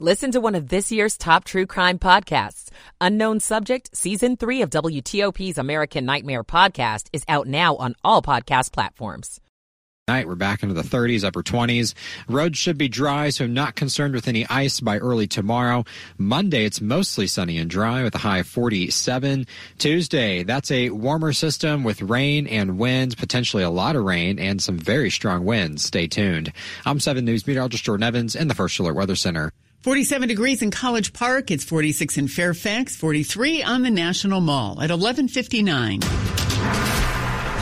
Listen 0.00 0.32
to 0.32 0.40
one 0.40 0.56
of 0.56 0.70
this 0.70 0.90
year's 0.90 1.16
top 1.16 1.44
true 1.44 1.66
crime 1.66 2.00
podcasts. 2.00 2.68
Unknown 3.00 3.38
Subject, 3.38 3.96
Season 3.96 4.36
3 4.36 4.62
of 4.62 4.70
WTOP's 4.70 5.56
American 5.56 6.04
Nightmare 6.04 6.42
podcast 6.42 7.06
is 7.12 7.22
out 7.28 7.46
now 7.46 7.76
on 7.76 7.94
all 8.02 8.20
podcast 8.20 8.72
platforms. 8.72 9.40
Night, 10.08 10.26
we're 10.26 10.34
back 10.34 10.64
into 10.64 10.74
the 10.74 10.82
30s, 10.82 11.22
upper 11.22 11.44
20s. 11.44 11.94
Roads 12.28 12.58
should 12.58 12.76
be 12.76 12.88
dry, 12.88 13.30
so 13.30 13.46
not 13.46 13.76
concerned 13.76 14.14
with 14.14 14.26
any 14.26 14.44
ice 14.48 14.80
by 14.80 14.98
early 14.98 15.28
tomorrow. 15.28 15.84
Monday, 16.18 16.64
it's 16.64 16.80
mostly 16.80 17.28
sunny 17.28 17.56
and 17.56 17.70
dry 17.70 18.02
with 18.02 18.16
a 18.16 18.18
high 18.18 18.38
of 18.38 18.48
47. 18.48 19.46
Tuesday, 19.78 20.42
that's 20.42 20.72
a 20.72 20.90
warmer 20.90 21.32
system 21.32 21.84
with 21.84 22.02
rain 22.02 22.48
and 22.48 22.78
winds, 22.78 23.14
potentially 23.14 23.62
a 23.62 23.70
lot 23.70 23.94
of 23.94 24.02
rain 24.02 24.40
and 24.40 24.60
some 24.60 24.76
very 24.76 25.08
strong 25.08 25.44
winds. 25.44 25.84
Stay 25.84 26.08
tuned. 26.08 26.52
I'm 26.84 26.98
7 26.98 27.24
News 27.24 27.46
meteorologist 27.46 27.84
Jordan 27.84 28.02
Evans 28.02 28.34
in 28.34 28.48
the 28.48 28.56
First 28.56 28.80
Alert 28.80 28.94
Weather 28.96 29.14
Center. 29.14 29.52
47 29.84 30.28
degrees 30.28 30.62
in 30.62 30.70
College 30.70 31.12
Park. 31.12 31.50
It's 31.50 31.62
46 31.62 32.16
in 32.16 32.26
Fairfax, 32.26 32.96
43 32.96 33.62
on 33.62 33.82
the 33.82 33.90
National 33.90 34.40
Mall 34.40 34.80
at 34.80 34.90
1159. 34.90 36.93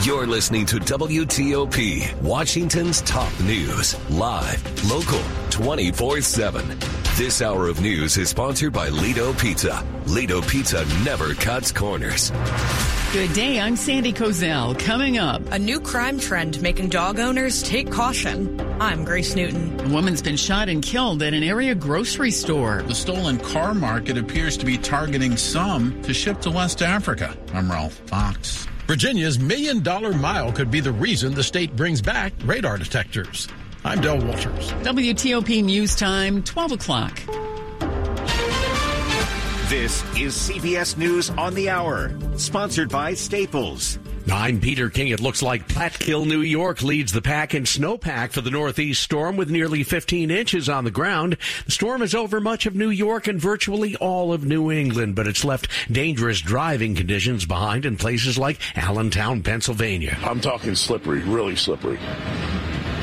You're 0.03 0.27
listening 0.27 0.65
to 0.65 0.79
WTOP, 0.79 2.21
Washington's 2.21 3.01
top 3.03 3.31
news, 3.39 3.95
live, 4.09 4.91
local, 4.91 5.21
24 5.49 6.19
7. 6.19 6.77
This 7.15 7.41
hour 7.41 7.69
of 7.69 7.79
news 7.79 8.17
is 8.17 8.27
sponsored 8.27 8.73
by 8.73 8.89
Lido 8.89 9.31
Pizza. 9.31 9.81
Lido 10.07 10.41
Pizza 10.41 10.85
never 11.05 11.33
cuts 11.35 11.71
corners. 11.71 12.33
Good 13.13 13.31
day, 13.31 13.61
I'm 13.61 13.77
Sandy 13.77 14.11
Kozel. 14.11 14.77
Coming 14.77 15.19
up, 15.19 15.41
a 15.53 15.57
new 15.57 15.79
crime 15.79 16.19
trend 16.19 16.61
making 16.61 16.89
dog 16.89 17.17
owners 17.17 17.63
take 17.63 17.89
caution. 17.89 18.59
I'm 18.81 19.05
Grace 19.05 19.37
Newton. 19.37 19.79
A 19.85 19.93
woman's 19.93 20.21
been 20.21 20.35
shot 20.35 20.67
and 20.67 20.83
killed 20.83 21.23
at 21.23 21.33
an 21.33 21.43
area 21.43 21.75
grocery 21.75 22.31
store. 22.31 22.81
The 22.81 22.95
stolen 22.95 23.37
car 23.37 23.73
market 23.73 24.17
appears 24.17 24.57
to 24.57 24.65
be 24.65 24.77
targeting 24.77 25.37
some 25.37 26.01
to 26.01 26.13
ship 26.13 26.41
to 26.41 26.51
West 26.51 26.81
Africa. 26.81 27.37
I'm 27.53 27.71
Ralph 27.71 27.93
Fox. 28.07 28.67
Virginia's 28.93 29.39
million 29.39 29.81
dollar 29.81 30.13
mile 30.13 30.51
could 30.51 30.69
be 30.69 30.79
the 30.79 30.91
reason 30.91 31.33
the 31.33 31.41
state 31.41 31.75
brings 31.75 31.99
back 31.99 32.31
radar 32.45 32.77
detectors. 32.77 33.47
I'm 33.83 33.99
Del 34.01 34.23
Walters. 34.23 34.71
WTOP 34.83 35.63
News 35.63 35.95
Time, 35.95 36.43
12 36.43 36.73
o'clock. 36.73 37.19
This 39.67 40.03
is 40.15 40.35
CBS 40.35 40.95
News 40.95 41.31
on 41.31 41.55
the 41.55 41.71
Hour, 41.71 42.15
sponsored 42.37 42.89
by 42.89 43.15
Staples. 43.15 43.97
I'm 44.31 44.59
Peter 44.59 44.89
King. 44.89 45.09
It 45.09 45.19
looks 45.19 45.41
like 45.41 45.67
Plattekill, 45.67 46.25
New 46.25 46.41
York 46.41 46.81
leads 46.81 47.11
the 47.11 47.21
pack 47.21 47.53
in 47.53 47.63
snowpack 47.63 48.31
for 48.31 48.41
the 48.41 48.51
northeast 48.51 49.03
storm 49.03 49.35
with 49.35 49.49
nearly 49.49 49.83
15 49.83 50.31
inches 50.31 50.69
on 50.69 50.85
the 50.85 50.91
ground. 50.91 51.37
The 51.65 51.71
storm 51.71 52.01
is 52.01 52.15
over 52.15 52.39
much 52.39 52.65
of 52.65 52.75
New 52.75 52.89
York 52.89 53.27
and 53.27 53.39
virtually 53.39 53.95
all 53.97 54.31
of 54.31 54.45
New 54.45 54.71
England, 54.71 55.15
but 55.15 55.27
it's 55.27 55.43
left 55.43 55.67
dangerous 55.91 56.41
driving 56.41 56.95
conditions 56.95 57.45
behind 57.45 57.85
in 57.85 57.97
places 57.97 58.37
like 58.37 58.59
Allentown, 58.75 59.43
Pennsylvania. 59.43 60.17
I'm 60.23 60.39
talking 60.39 60.75
slippery, 60.75 61.21
really 61.21 61.55
slippery 61.55 61.99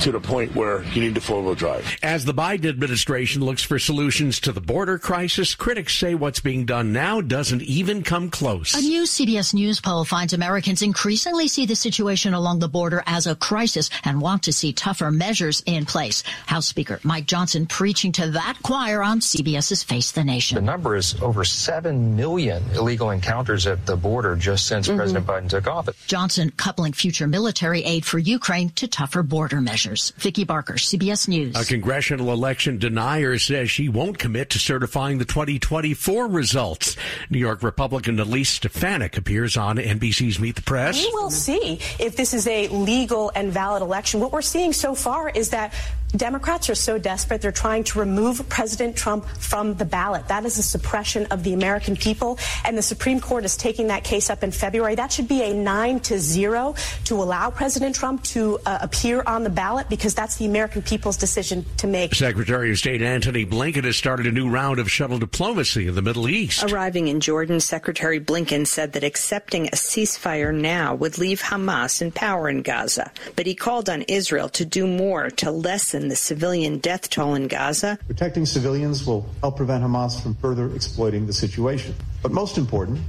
to 0.00 0.12
the 0.12 0.20
point 0.20 0.54
where 0.54 0.82
you 0.84 1.02
need 1.02 1.14
to 1.14 1.20
four-wheel 1.20 1.54
drive. 1.54 1.98
As 2.02 2.24
the 2.24 2.32
Biden 2.32 2.66
administration 2.66 3.44
looks 3.44 3.62
for 3.62 3.78
solutions 3.78 4.40
to 4.40 4.52
the 4.52 4.60
border 4.60 4.98
crisis, 4.98 5.54
critics 5.54 5.94
say 5.94 6.14
what's 6.14 6.40
being 6.40 6.64
done 6.64 6.92
now 6.92 7.20
doesn't 7.20 7.62
even 7.62 8.02
come 8.02 8.30
close. 8.30 8.74
A 8.74 8.80
new 8.80 9.02
CBS 9.02 9.52
News 9.52 9.80
poll 9.80 10.04
finds 10.04 10.32
Americans 10.32 10.80
increasingly 10.80 11.48
see 11.48 11.66
the 11.66 11.76
situation 11.76 12.32
along 12.32 12.60
the 12.60 12.68
border 12.68 13.02
as 13.06 13.26
a 13.26 13.34
crisis 13.34 13.90
and 14.04 14.22
want 14.22 14.44
to 14.44 14.52
see 14.52 14.72
tougher 14.72 15.10
measures 15.10 15.62
in 15.66 15.84
place. 15.84 16.22
House 16.46 16.66
Speaker 16.66 16.98
Mike 17.02 17.26
Johnson 17.26 17.66
preaching 17.66 18.12
to 18.12 18.30
that 18.30 18.56
choir 18.62 19.02
on 19.02 19.20
CBS's 19.20 19.82
Face 19.82 20.12
the 20.12 20.24
Nation. 20.24 20.54
The 20.54 20.62
number 20.62 20.96
is 20.96 21.20
over 21.20 21.44
7 21.44 22.16
million 22.16 22.62
illegal 22.74 23.10
encounters 23.10 23.66
at 23.66 23.84
the 23.84 23.96
border 23.96 24.34
just 24.36 24.66
since 24.66 24.88
mm-hmm. 24.88 24.96
President 24.96 25.26
Biden 25.26 25.48
took 25.48 25.66
office. 25.66 25.96
Johnson 26.06 26.50
coupling 26.56 26.92
future 26.92 27.26
military 27.26 27.82
aid 27.84 28.04
for 28.06 28.18
Ukraine 28.18 28.70
to 28.70 28.88
tougher 28.88 29.22
border 29.22 29.60
measures. 29.60 29.89
Vicki 30.16 30.44
Barker, 30.44 30.74
CBS 30.74 31.28
News. 31.28 31.56
A 31.56 31.64
congressional 31.64 32.32
election 32.32 32.78
denier 32.78 33.38
says 33.38 33.70
she 33.70 33.88
won't 33.88 34.18
commit 34.18 34.50
to 34.50 34.58
certifying 34.58 35.18
the 35.18 35.24
2024 35.24 36.26
results. 36.26 36.96
New 37.28 37.38
York 37.38 37.62
Republican 37.62 38.18
Elise 38.18 38.50
Stefanik 38.50 39.16
appears 39.16 39.56
on 39.56 39.76
NBC's 39.76 40.38
Meet 40.38 40.56
the 40.56 40.62
Press. 40.62 41.04
We 41.04 41.10
will 41.12 41.30
see 41.30 41.80
if 41.98 42.16
this 42.16 42.34
is 42.34 42.46
a 42.46 42.68
legal 42.68 43.32
and 43.34 43.52
valid 43.52 43.82
election. 43.82 44.20
What 44.20 44.32
we're 44.32 44.42
seeing 44.42 44.72
so 44.72 44.94
far 44.94 45.28
is 45.28 45.50
that 45.50 45.74
Democrats 46.16 46.68
are 46.68 46.74
so 46.74 46.98
desperate, 46.98 47.40
they're 47.40 47.52
trying 47.52 47.84
to 47.84 47.98
remove 47.98 48.46
President 48.48 48.96
Trump 48.96 49.24
from 49.26 49.74
the 49.74 49.84
ballot. 49.84 50.26
That 50.28 50.44
is 50.44 50.58
a 50.58 50.62
suppression 50.62 51.26
of 51.26 51.44
the 51.44 51.52
American 51.52 51.96
people, 51.96 52.38
and 52.64 52.76
the 52.76 52.82
Supreme 52.82 53.20
Court 53.20 53.44
is 53.44 53.56
taking 53.56 53.88
that 53.88 54.02
case 54.02 54.28
up 54.28 54.42
in 54.42 54.50
February. 54.50 54.96
That 54.96 55.12
should 55.12 55.28
be 55.28 55.42
a 55.42 55.54
nine 55.54 56.00
to 56.00 56.18
zero 56.18 56.74
to 57.04 57.14
allow 57.14 57.50
President 57.50 57.94
Trump 57.94 58.24
to 58.24 58.58
uh, 58.66 58.78
appear 58.82 59.22
on 59.26 59.44
the 59.44 59.50
ballot 59.50 59.88
because 59.88 60.14
that's 60.14 60.36
the 60.36 60.46
American 60.46 60.82
people's 60.82 61.16
decision 61.16 61.64
to 61.76 61.86
make. 61.86 62.14
Secretary 62.14 62.72
of 62.72 62.78
State 62.78 63.02
Antony 63.02 63.46
Blinken 63.46 63.84
has 63.84 63.96
started 63.96 64.26
a 64.26 64.32
new 64.32 64.48
round 64.48 64.80
of 64.80 64.90
shuttle 64.90 65.18
diplomacy 65.18 65.86
in 65.86 65.94
the 65.94 66.02
Middle 66.02 66.28
East. 66.28 66.64
Arriving 66.64 67.08
in 67.08 67.20
Jordan, 67.20 67.60
Secretary 67.60 68.18
Blinken 68.20 68.66
said 68.66 68.92
that 68.94 69.04
accepting 69.04 69.68
a 69.68 69.72
ceasefire 69.72 70.52
now 70.52 70.94
would 70.94 71.18
leave 71.18 71.40
Hamas 71.40 72.02
in 72.02 72.10
power 72.10 72.48
in 72.48 72.62
Gaza, 72.62 73.12
but 73.36 73.46
he 73.46 73.54
called 73.54 73.88
on 73.88 74.02
Israel 74.02 74.48
to 74.50 74.64
do 74.64 74.86
more 74.86 75.30
to 75.30 75.50
lessen 75.50 75.99
lessen 76.00 76.08
the 76.08 76.16
civilian 76.16 76.78
death 76.78 77.10
toll 77.10 77.34
in 77.34 77.46
Gaza. 77.48 77.98
Protecting 78.06 78.46
civilians 78.46 79.06
will 79.06 79.26
help 79.40 79.56
prevent 79.56 79.84
Hamas 79.84 80.20
from 80.22 80.34
further 80.34 80.74
exploiting 80.74 81.26
the 81.26 81.32
situation. 81.32 81.94
But 82.22 82.32
most 82.32 82.58
important, 82.58 83.00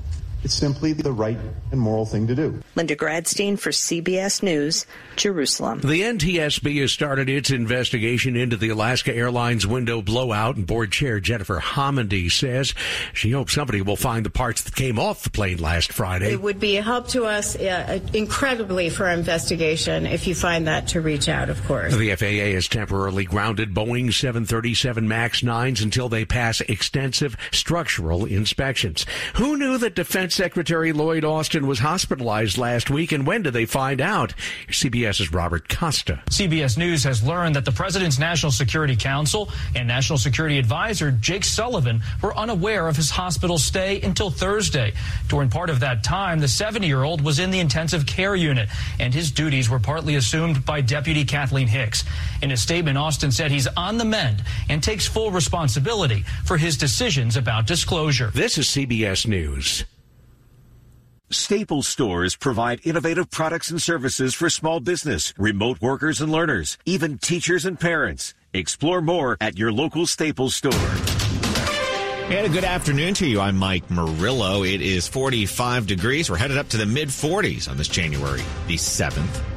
it's 0.44 0.54
simply 0.54 0.94
the 0.94 1.12
right 1.12 1.38
and 1.72 1.80
moral 1.80 2.06
thing 2.06 2.28
to 2.28 2.36
do. 2.36 2.62
Linda 2.76 2.96
Gradstein 2.96 3.60
for 3.60 3.70
CBS 3.70 4.42
News, 4.42 4.86
Jerusalem. 5.16 5.80
The 5.82 6.02
NTSB 6.02 6.82
has 6.82 6.92
started 6.92 7.30
its 7.30 7.52
investigation 7.52 8.36
into 8.36 8.58
the 8.58 8.70
Alaska 8.70 9.14
Airlines 9.14 9.68
window 9.68 10.02
blowout, 10.02 10.56
and 10.56 10.66
board 10.66 10.92
chair 10.92 11.20
Jennifer 11.20 11.60
Homendy 11.60 12.32
says 12.32 12.74
she 13.14 13.32
hopes 13.32 13.54
somebody 13.54 13.82
will 13.82 13.96
find 13.96 14.26
the 14.26 14.30
parts 14.30 14.64
that 14.64 14.76
came 14.76 14.98
off 14.98 15.24
the 15.24 15.30
plane 15.30 15.60
last 15.60 15.94
Friday. 15.94 16.32
It 16.32 16.42
would 16.42 16.60
be 16.60 16.78
a 16.78 16.82
help 16.82 17.08
to 17.10 17.26
us 17.26 17.56
uh, 17.56 18.00
incredibly 18.14 18.90
for 18.90 19.06
our 19.06 19.14
investigation 19.14 20.06
if 20.06 20.28
you 20.28 20.36
find 20.36 20.68
that 20.68 20.88
to 20.90 21.02
reach 21.02 21.30
out, 21.30 21.50
of 21.50 21.64
course. 21.66 21.96
The 21.96 22.16
FAA 22.16 22.54
has 22.54 22.68
temporarily 22.68 23.26
grounded 23.26 23.74
Boeing 23.74 24.14
737 24.14 25.08
MAX 25.08 25.42
9s 25.42 25.84
until 25.84 26.10
they 26.10 26.26
pass 26.26 26.62
extensive 26.62 27.38
structural 27.52 28.26
inspections. 28.26 29.06
Who 29.36 29.58
knew 29.58 29.78
that 29.78 29.96
defense 29.96 30.31
Secretary 30.32 30.94
Lloyd 30.94 31.26
Austin 31.26 31.68
was 31.68 31.80
hospitalized 31.80 32.58
last 32.58 32.90
week, 32.90 33.12
and 33.12 33.28
when 33.28 33.42
did 33.42 33.54
they 33.54 33.66
find 33.66 34.00
out? 34.00 34.34
CBS's 34.70 35.32
Robert 35.32 35.68
Costa. 35.68 36.22
CBS 36.30 36.78
News 36.78 37.04
has 37.04 37.24
learned 37.24 37.56
that 37.56 37.66
the 37.66 37.72
President's 37.72 38.18
National 38.18 38.52
Security 38.52 38.96
Council 38.96 39.50
and 39.76 39.88
National 39.88 40.18
Security 40.18 40.58
Advisor 40.58 41.12
Jake 41.12 41.44
Sullivan 41.44 42.02
were 42.22 42.36
unaware 42.36 42.88
of 42.88 42.96
his 42.96 43.10
hospital 43.10 43.58
stay 43.58 44.02
until 44.02 44.32
Thursday. 44.32 44.94
During 45.28 45.50
part 45.50 45.70
of 45.70 45.82
that 45.82 46.04
time, 46.04 46.40
the 46.40 46.48
70 46.48 46.88
year 46.88 47.04
old 47.04 47.22
was 47.22 47.40
in 47.40 47.52
the 47.52 47.60
intensive 47.60 48.06
care 48.06 48.36
unit, 48.36 48.70
and 49.00 49.14
his 49.14 49.32
duties 49.32 49.70
were 49.70 49.80
partly 49.80 50.16
assumed 50.16 50.66
by 50.66 50.82
Deputy 50.82 51.26
Kathleen 51.26 51.68
Hicks. 51.68 52.04
In 52.42 52.52
a 52.52 52.58
statement, 52.58 52.98
Austin 52.98 53.32
said 53.32 53.52
he's 53.52 53.68
on 53.68 53.98
the 53.98 54.06
mend 54.06 54.44
and 54.70 54.82
takes 54.82 55.08
full 55.08 55.32
responsibility 55.32 56.24
for 56.46 56.58
his 56.58 56.78
decisions 56.78 57.36
about 57.38 57.68
disclosure. 57.68 58.32
This 58.34 58.58
is 58.58 58.68
CBS 58.68 59.28
News. 59.28 59.84
Staples 61.34 61.88
stores 61.88 62.36
provide 62.36 62.82
innovative 62.84 63.30
products 63.30 63.72
and 63.72 63.82
services 63.82 64.34
for 64.34 64.50
small 64.50 64.80
business, 64.80 65.34
remote 65.38 65.82
workers 65.82 66.20
and 66.20 66.32
learners, 66.32 66.78
even 66.86 67.18
teachers 67.18 67.66
and 67.66 67.80
parents. 67.80 68.34
Explore 68.54 69.02
more 69.02 69.38
at 69.40 69.58
your 69.58 69.72
local 69.72 70.06
Staples 70.06 70.56
store. 70.56 70.74
And 72.32 72.46
a 72.46 72.50
good 72.50 72.64
afternoon 72.64 73.14
to 73.16 73.28
you. 73.28 73.42
I'm 73.42 73.58
Mike 73.58 73.90
Murillo. 73.90 74.64
It 74.64 74.82
is 74.82 75.08
45 75.08 75.88
degrees. 75.88 76.30
We're 76.30 76.38
headed 76.38 76.58
up 76.58 76.70
to 76.70 76.78
the 76.78 76.86
mid 76.86 77.10
40s 77.10 77.70
on 77.70 77.78
this 77.78 77.88
January 77.88 78.42
the 78.68 78.76
7th. 78.76 79.51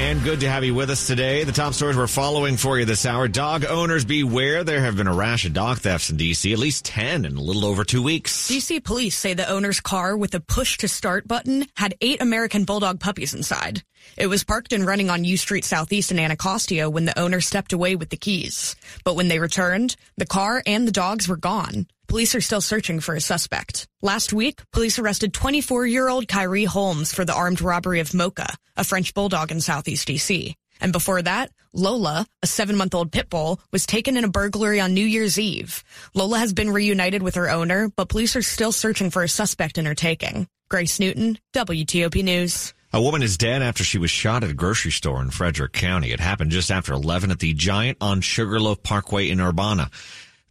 And 0.00 0.22
good 0.22 0.40
to 0.40 0.48
have 0.48 0.62
you 0.62 0.76
with 0.76 0.90
us 0.90 1.08
today. 1.08 1.42
The 1.42 1.50
top 1.50 1.74
stories 1.74 1.96
we're 1.96 2.06
following 2.06 2.56
for 2.56 2.78
you 2.78 2.84
this 2.84 3.04
hour. 3.04 3.26
Dog 3.26 3.64
owners 3.64 4.04
beware. 4.04 4.62
There 4.62 4.80
have 4.80 4.96
been 4.96 5.08
a 5.08 5.12
rash 5.12 5.44
of 5.44 5.52
dog 5.52 5.78
thefts 5.78 6.08
in 6.08 6.16
D.C., 6.16 6.52
at 6.52 6.58
least 6.60 6.84
10 6.84 7.24
in 7.24 7.36
a 7.36 7.42
little 7.42 7.64
over 7.64 7.82
two 7.82 8.00
weeks. 8.00 8.46
D.C. 8.46 8.78
police 8.78 9.16
say 9.16 9.34
the 9.34 9.50
owner's 9.50 9.80
car 9.80 10.16
with 10.16 10.36
a 10.36 10.40
push 10.40 10.78
to 10.78 10.88
start 10.88 11.26
button 11.26 11.66
had 11.74 11.96
eight 12.00 12.22
American 12.22 12.62
Bulldog 12.62 13.00
puppies 13.00 13.34
inside. 13.34 13.82
It 14.16 14.28
was 14.28 14.44
parked 14.44 14.72
and 14.72 14.86
running 14.86 15.10
on 15.10 15.24
U 15.24 15.36
Street 15.36 15.64
Southeast 15.64 16.12
in 16.12 16.20
Anacostia 16.20 16.88
when 16.88 17.04
the 17.04 17.18
owner 17.18 17.40
stepped 17.40 17.72
away 17.72 17.96
with 17.96 18.10
the 18.10 18.16
keys. 18.16 18.76
But 19.02 19.16
when 19.16 19.26
they 19.26 19.40
returned, 19.40 19.96
the 20.16 20.26
car 20.26 20.62
and 20.64 20.86
the 20.86 20.92
dogs 20.92 21.26
were 21.26 21.36
gone. 21.36 21.88
Police 22.08 22.34
are 22.34 22.40
still 22.40 22.60
searching 22.60 23.00
for 23.00 23.14
a 23.14 23.20
suspect. 23.20 23.86
Last 24.02 24.32
week, 24.32 24.62
police 24.72 24.98
arrested 24.98 25.32
24-year-old 25.32 26.26
Kyrie 26.26 26.64
Holmes 26.64 27.12
for 27.12 27.24
the 27.24 27.34
armed 27.34 27.60
robbery 27.60 28.00
of 28.00 28.14
Mocha, 28.14 28.56
a 28.76 28.84
French 28.84 29.14
bulldog 29.14 29.52
in 29.52 29.60
Southeast 29.60 30.08
DC. 30.08 30.54
And 30.80 30.92
before 30.92 31.22
that, 31.22 31.50
Lola, 31.72 32.26
a 32.42 32.46
seven-month-old 32.46 33.12
pit 33.12 33.28
bull, 33.30 33.60
was 33.72 33.86
taken 33.86 34.16
in 34.16 34.24
a 34.24 34.28
burglary 34.28 34.80
on 34.80 34.94
New 34.94 35.04
Year's 35.04 35.38
Eve. 35.38 35.84
Lola 36.14 36.38
has 36.38 36.52
been 36.52 36.70
reunited 36.70 37.22
with 37.22 37.34
her 37.34 37.50
owner, 37.50 37.90
but 37.94 38.08
police 38.08 38.34
are 38.36 38.42
still 38.42 38.72
searching 38.72 39.10
for 39.10 39.22
a 39.22 39.28
suspect 39.28 39.78
in 39.78 39.86
her 39.86 39.94
taking. 39.94 40.48
Grace 40.68 40.98
Newton, 40.98 41.38
WTOP 41.54 42.24
News. 42.24 42.74
A 42.90 43.02
woman 43.02 43.22
is 43.22 43.36
dead 43.36 43.60
after 43.60 43.84
she 43.84 43.98
was 43.98 44.10
shot 44.10 44.44
at 44.44 44.50
a 44.50 44.54
grocery 44.54 44.92
store 44.92 45.20
in 45.20 45.30
Frederick 45.30 45.72
County. 45.72 46.10
It 46.10 46.20
happened 46.20 46.52
just 46.52 46.70
after 46.70 46.94
11 46.94 47.30
at 47.30 47.38
the 47.38 47.52
Giant 47.52 47.98
on 48.00 48.22
Sugarloaf 48.22 48.82
Parkway 48.82 49.28
in 49.28 49.42
Urbana. 49.42 49.90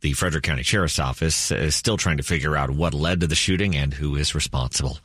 The 0.01 0.13
Frederick 0.13 0.43
County 0.43 0.63
Sheriff's 0.63 0.99
Office 0.99 1.49
is 1.49 1.75
still 1.75 1.97
trying 1.97 2.17
to 2.17 2.23
figure 2.23 2.55
out 2.55 2.69
what 2.69 2.93
led 2.93 3.21
to 3.21 3.27
the 3.27 3.35
shooting 3.35 3.75
and 3.75 3.93
who 3.93 4.15
is 4.15 4.35
responsible. 4.35 4.99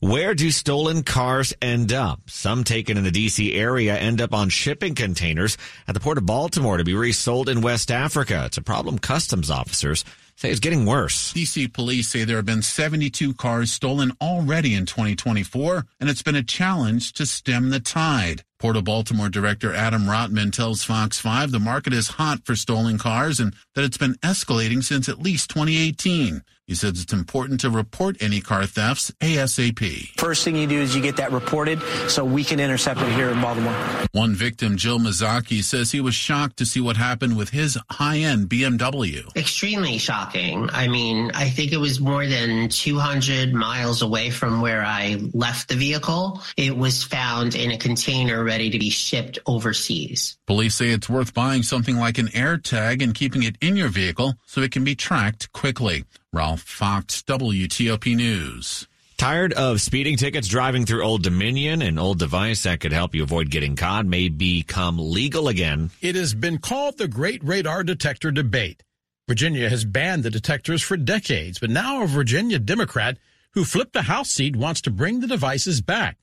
Where 0.00 0.34
do 0.34 0.50
stolen 0.50 1.04
cars 1.04 1.54
end 1.62 1.92
up? 1.92 2.20
Some 2.28 2.64
taken 2.64 2.98
in 2.98 3.04
the 3.04 3.10
DC 3.10 3.56
area 3.56 3.96
end 3.96 4.20
up 4.20 4.34
on 4.34 4.48
shipping 4.48 4.94
containers 4.94 5.56
at 5.88 5.94
the 5.94 6.00
Port 6.00 6.18
of 6.18 6.26
Baltimore 6.26 6.76
to 6.76 6.84
be 6.84 6.94
resold 6.94 7.48
in 7.48 7.62
West 7.62 7.90
Africa. 7.90 8.44
It's 8.46 8.58
a 8.58 8.62
problem 8.62 8.98
customs 8.98 9.50
officers 9.50 10.04
say 10.36 10.50
it's 10.50 10.60
getting 10.60 10.86
worse. 10.86 11.32
DC 11.32 11.72
police 11.72 12.08
say 12.08 12.24
there 12.24 12.36
have 12.36 12.46
been 12.46 12.62
72 12.62 13.34
cars 13.34 13.72
stolen 13.72 14.12
already 14.20 14.74
in 14.74 14.86
2024, 14.86 15.86
and 15.98 16.10
it's 16.10 16.22
been 16.22 16.36
a 16.36 16.42
challenge 16.42 17.12
to 17.14 17.26
stem 17.26 17.70
the 17.70 17.80
tide. 17.80 18.44
Port 18.58 18.76
of 18.76 18.84
Baltimore 18.84 19.28
Director 19.28 19.74
Adam 19.74 20.04
Rotman 20.04 20.52
tells 20.52 20.84
Fox 20.84 21.18
5 21.18 21.50
the 21.50 21.58
market 21.58 21.92
is 21.92 22.08
hot 22.08 22.44
for 22.44 22.56
stolen 22.56 22.98
cars 22.98 23.40
and 23.40 23.54
that 23.74 23.84
it's 23.84 23.98
been 23.98 24.14
escalating 24.16 24.82
since 24.82 25.08
at 25.08 25.20
least 25.20 25.50
2018. 25.50 26.42
He 26.66 26.74
says 26.74 27.00
it's 27.00 27.12
important 27.12 27.60
to 27.60 27.70
report 27.70 28.16
any 28.20 28.40
car 28.40 28.66
thefts 28.66 29.12
ASAP. 29.20 30.18
First 30.18 30.42
thing 30.42 30.56
you 30.56 30.66
do 30.66 30.80
is 30.80 30.96
you 30.96 31.00
get 31.00 31.16
that 31.18 31.30
reported 31.30 31.80
so 32.08 32.24
we 32.24 32.42
can 32.42 32.58
intercept 32.58 33.00
it 33.00 33.12
here 33.12 33.30
in 33.30 33.40
Baltimore. 33.40 33.72
One 34.10 34.34
victim, 34.34 34.76
Jill 34.76 34.98
Mazaki, 34.98 35.62
says 35.62 35.92
he 35.92 36.00
was 36.00 36.16
shocked 36.16 36.56
to 36.56 36.66
see 36.66 36.80
what 36.80 36.96
happened 36.96 37.36
with 37.36 37.50
his 37.50 37.78
high 37.88 38.18
end 38.18 38.48
BMW. 38.48 39.24
Extremely 39.36 39.98
shocking. 39.98 40.68
I 40.72 40.88
mean, 40.88 41.30
I 41.34 41.48
think 41.50 41.72
it 41.72 41.76
was 41.76 42.00
more 42.00 42.26
than 42.26 42.68
200 42.68 43.54
miles 43.54 44.02
away 44.02 44.30
from 44.30 44.60
where 44.60 44.84
I 44.84 45.20
left 45.34 45.68
the 45.68 45.76
vehicle. 45.76 46.42
It 46.56 46.76
was 46.76 47.04
found 47.04 47.54
in 47.54 47.70
a 47.70 47.78
container 47.78 48.42
ready 48.42 48.70
to 48.70 48.78
be 48.78 48.90
shipped 48.90 49.38
overseas. 49.46 50.36
Police 50.48 50.74
say 50.74 50.90
it's 50.90 51.08
worth 51.08 51.32
buying 51.32 51.62
something 51.62 51.96
like 51.96 52.18
an 52.18 52.26
AirTag 52.28 53.02
and 53.02 53.14
keeping 53.14 53.44
it 53.44 53.56
in 53.60 53.76
your 53.76 53.88
vehicle 53.88 54.34
so 54.46 54.62
it 54.62 54.72
can 54.72 54.82
be 54.82 54.96
tracked 54.96 55.52
quickly. 55.52 56.04
Ralph 56.36 56.60
Fox, 56.60 57.22
WTOP 57.22 58.14
News. 58.14 58.86
Tired 59.16 59.54
of 59.54 59.80
speeding 59.80 60.18
tickets 60.18 60.48
driving 60.48 60.84
through 60.84 61.02
Old 61.02 61.22
Dominion? 61.22 61.80
An 61.80 61.98
old 61.98 62.18
device 62.18 62.64
that 62.64 62.80
could 62.80 62.92
help 62.92 63.14
you 63.14 63.22
avoid 63.22 63.48
getting 63.48 63.74
caught 63.74 64.04
may 64.04 64.28
become 64.28 64.98
legal 64.98 65.48
again. 65.48 65.90
It 66.02 66.14
has 66.14 66.34
been 66.34 66.58
called 66.58 66.98
the 66.98 67.08
Great 67.08 67.42
Radar 67.42 67.84
Detector 67.84 68.30
Debate. 68.32 68.82
Virginia 69.26 69.70
has 69.70 69.86
banned 69.86 70.24
the 70.24 70.30
detectors 70.30 70.82
for 70.82 70.98
decades, 70.98 71.58
but 71.58 71.70
now 71.70 72.02
a 72.02 72.06
Virginia 72.06 72.58
Democrat 72.58 73.16
who 73.52 73.64
flipped 73.64 73.96
a 73.96 74.02
House 74.02 74.28
seat 74.28 74.56
wants 74.56 74.82
to 74.82 74.90
bring 74.90 75.20
the 75.20 75.26
devices 75.26 75.80
back. 75.80 76.18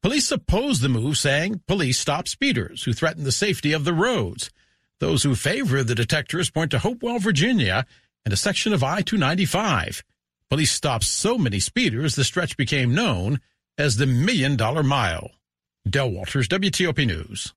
Police 0.00 0.32
oppose 0.32 0.80
the 0.80 0.88
move, 0.88 1.18
saying 1.18 1.60
police 1.66 1.98
stop 1.98 2.26
speeders 2.26 2.84
who 2.84 2.94
threaten 2.94 3.24
the 3.24 3.30
safety 3.30 3.74
of 3.74 3.84
the 3.84 3.92
roads. 3.92 4.50
Those 4.98 5.24
who 5.24 5.34
favor 5.34 5.84
the 5.84 5.94
detectors 5.94 6.48
point 6.48 6.70
to 6.70 6.78
Hopewell, 6.78 7.18
Virginia, 7.18 7.84
and 8.24 8.32
a 8.32 8.36
section 8.36 8.72
of 8.72 8.82
I-295. 8.82 10.02
Police 10.48 10.72
stopped 10.72 11.04
so 11.04 11.38
many 11.38 11.60
speeders, 11.60 12.14
the 12.14 12.24
stretch 12.24 12.56
became 12.56 12.94
known 12.94 13.40
as 13.78 13.96
the 13.96 14.06
Million 14.06 14.56
Dollar 14.56 14.82
Mile. 14.82 15.30
Del 15.88 16.10
Walters, 16.10 16.46
WTOP 16.48 17.06
News. 17.06 17.54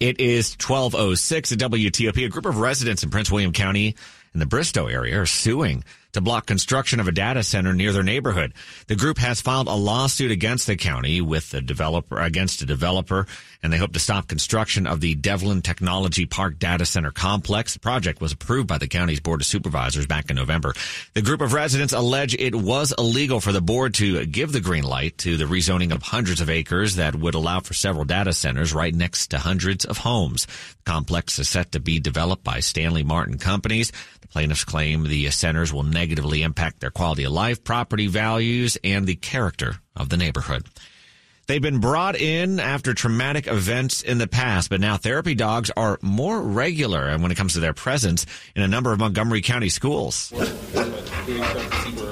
It 0.00 0.18
is 0.18 0.54
1206 0.54 1.52
at 1.52 1.58
WTOP. 1.58 2.24
A 2.24 2.28
group 2.28 2.46
of 2.46 2.58
residents 2.58 3.04
in 3.04 3.10
Prince 3.10 3.30
William 3.30 3.52
County 3.52 3.94
in 4.32 4.40
the 4.40 4.46
Bristow 4.46 4.88
area 4.88 5.20
are 5.20 5.26
suing 5.26 5.84
to 6.14 6.20
block 6.20 6.46
construction 6.46 6.98
of 7.00 7.08
a 7.08 7.12
data 7.12 7.42
center 7.42 7.72
near 7.72 7.92
their 7.92 8.02
neighborhood. 8.02 8.54
The 8.88 8.96
group 8.96 9.18
has 9.18 9.40
filed 9.40 9.68
a 9.68 9.74
lawsuit 9.74 10.30
against 10.30 10.66
the 10.66 10.76
county 10.76 11.20
with 11.20 11.50
the 11.50 11.60
developer 11.60 12.18
against 12.18 12.62
a 12.62 12.66
developer, 12.66 13.26
and 13.62 13.72
they 13.72 13.76
hope 13.76 13.92
to 13.92 13.98
stop 13.98 14.28
construction 14.28 14.86
of 14.86 15.00
the 15.00 15.14
Devlin 15.14 15.62
Technology 15.62 16.26
Park 16.26 16.58
data 16.58 16.86
center 16.86 17.10
complex. 17.10 17.74
The 17.74 17.80
project 17.80 18.20
was 18.20 18.32
approved 18.32 18.68
by 18.68 18.78
the 18.78 18.88
county's 18.88 19.20
board 19.20 19.40
of 19.40 19.46
supervisors 19.46 20.06
back 20.06 20.30
in 20.30 20.36
November. 20.36 20.74
The 21.14 21.22
group 21.22 21.40
of 21.40 21.52
residents 21.52 21.92
allege 21.92 22.34
it 22.34 22.54
was 22.54 22.94
illegal 22.96 23.40
for 23.40 23.52
the 23.52 23.60
board 23.60 23.94
to 23.94 24.24
give 24.26 24.52
the 24.52 24.60
green 24.60 24.84
light 24.84 25.18
to 25.18 25.36
the 25.36 25.44
rezoning 25.44 25.92
of 25.92 26.02
hundreds 26.02 26.40
of 26.40 26.50
acres 26.50 26.96
that 26.96 27.14
would 27.14 27.34
allow 27.34 27.60
for 27.60 27.74
several 27.74 28.04
data 28.04 28.32
centers 28.32 28.72
right 28.72 28.94
next 28.94 29.28
to 29.28 29.38
hundreds 29.38 29.84
of 29.84 29.98
homes. 29.98 30.46
The 30.46 30.90
complex 30.90 31.38
is 31.38 31.48
set 31.48 31.72
to 31.72 31.80
be 31.80 31.98
developed 32.00 32.44
by 32.44 32.60
Stanley 32.60 33.02
Martin 33.02 33.38
Companies. 33.38 33.92
The 34.20 34.28
plaintiffs 34.28 34.64
claim 34.64 35.04
the 35.04 35.30
centers 35.30 35.72
will 35.72 35.82
impact 36.10 36.80
their 36.80 36.90
quality 36.90 37.24
of 37.24 37.32
life, 37.32 37.64
property 37.64 38.06
values, 38.06 38.76
and 38.84 39.06
the 39.06 39.16
character 39.16 39.76
of 39.96 40.08
the 40.08 40.16
neighborhood. 40.16 40.66
They've 41.46 41.60
been 41.60 41.78
brought 41.78 42.16
in 42.16 42.58
after 42.58 42.94
traumatic 42.94 43.46
events 43.46 44.00
in 44.00 44.16
the 44.16 44.26
past, 44.26 44.70
but 44.70 44.80
now 44.80 44.96
therapy 44.96 45.34
dogs 45.34 45.70
are 45.76 45.98
more 46.00 46.40
regular 46.40 47.06
and 47.06 47.22
when 47.22 47.30
it 47.30 47.34
comes 47.34 47.52
to 47.52 47.60
their 47.60 47.74
presence 47.74 48.24
in 48.56 48.62
a 48.62 48.68
number 48.68 48.92
of 48.92 48.98
Montgomery 48.98 49.42
County 49.42 49.68
schools. 49.68 50.32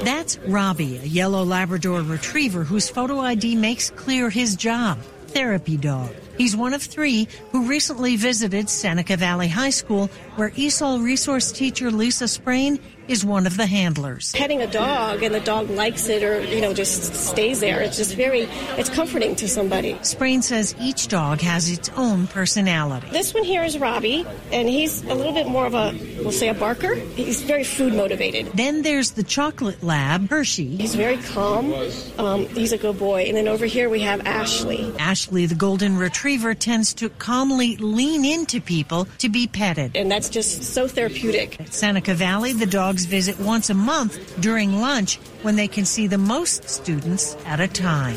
That's 0.04 0.38
Robbie, 0.40 0.98
a 0.98 1.06
yellow 1.06 1.44
Labrador 1.44 2.02
retriever 2.02 2.64
whose 2.64 2.90
photo 2.90 3.20
ID 3.20 3.56
makes 3.56 3.90
clear 3.90 4.28
his 4.28 4.54
job 4.54 4.98
therapy 5.32 5.78
dog. 5.78 6.10
He's 6.36 6.56
one 6.56 6.74
of 6.74 6.82
three 6.82 7.26
who 7.50 7.66
recently 7.66 8.16
visited 8.16 8.68
Seneca 8.68 9.16
Valley 9.16 9.48
High 9.48 9.70
School, 9.70 10.08
where 10.36 10.50
ESOL 10.50 11.02
resource 11.02 11.52
teacher 11.52 11.90
Lisa 11.90 12.28
Sprain 12.28 12.78
is 13.12 13.24
one 13.24 13.46
of 13.46 13.56
the 13.56 13.66
handlers. 13.66 14.32
Petting 14.32 14.62
a 14.62 14.66
dog 14.66 15.22
and 15.22 15.34
the 15.34 15.40
dog 15.40 15.70
likes 15.70 16.08
it 16.08 16.22
or, 16.22 16.40
you 16.40 16.60
know, 16.60 16.74
just 16.74 17.14
stays 17.14 17.60
there. 17.60 17.80
It's 17.80 17.96
just 17.96 18.16
very, 18.16 18.48
it's 18.78 18.88
comforting 18.88 19.36
to 19.36 19.48
somebody. 19.48 19.98
Sprain 20.02 20.42
says 20.42 20.74
each 20.80 21.08
dog 21.08 21.40
has 21.40 21.70
its 21.70 21.90
own 21.90 22.26
personality. 22.26 23.06
This 23.10 23.34
one 23.34 23.44
here 23.44 23.62
is 23.62 23.78
Robbie, 23.78 24.26
and 24.50 24.68
he's 24.68 25.02
a 25.04 25.14
little 25.14 25.32
bit 25.34 25.46
more 25.46 25.66
of 25.66 25.74
a, 25.74 25.94
we'll 26.18 26.32
say 26.32 26.48
a 26.48 26.54
barker. 26.54 26.94
He's 26.94 27.42
very 27.42 27.64
food 27.64 27.94
motivated. 27.94 28.46
Then 28.54 28.82
there's 28.82 29.12
the 29.12 29.22
chocolate 29.22 29.82
lab, 29.82 30.30
Hershey. 30.30 30.76
He's 30.76 30.94
very 30.94 31.18
calm. 31.18 31.72
Um, 32.18 32.46
he's 32.46 32.72
a 32.72 32.78
good 32.78 32.98
boy. 32.98 33.24
And 33.24 33.36
then 33.36 33.48
over 33.48 33.66
here 33.66 33.90
we 33.90 34.00
have 34.00 34.26
Ashley. 34.26 34.92
Ashley, 34.98 35.46
the 35.46 35.54
golden 35.54 35.98
retriever, 35.98 36.54
tends 36.54 36.94
to 36.94 37.10
calmly 37.10 37.76
lean 37.76 38.24
into 38.24 38.60
people 38.60 39.06
to 39.18 39.28
be 39.28 39.46
petted. 39.46 39.96
And 39.96 40.10
that's 40.10 40.30
just 40.30 40.62
so 40.62 40.88
therapeutic. 40.88 41.60
At 41.60 41.74
Seneca 41.74 42.14
Valley, 42.14 42.52
the 42.52 42.66
dogs 42.66 43.01
visit 43.06 43.38
once 43.40 43.70
a 43.70 43.74
month 43.74 44.40
during 44.40 44.80
lunch 44.80 45.16
when 45.42 45.56
they 45.56 45.68
can 45.68 45.84
see 45.84 46.06
the 46.06 46.18
most 46.18 46.68
students 46.68 47.36
at 47.44 47.60
a 47.60 47.68
time. 47.68 48.16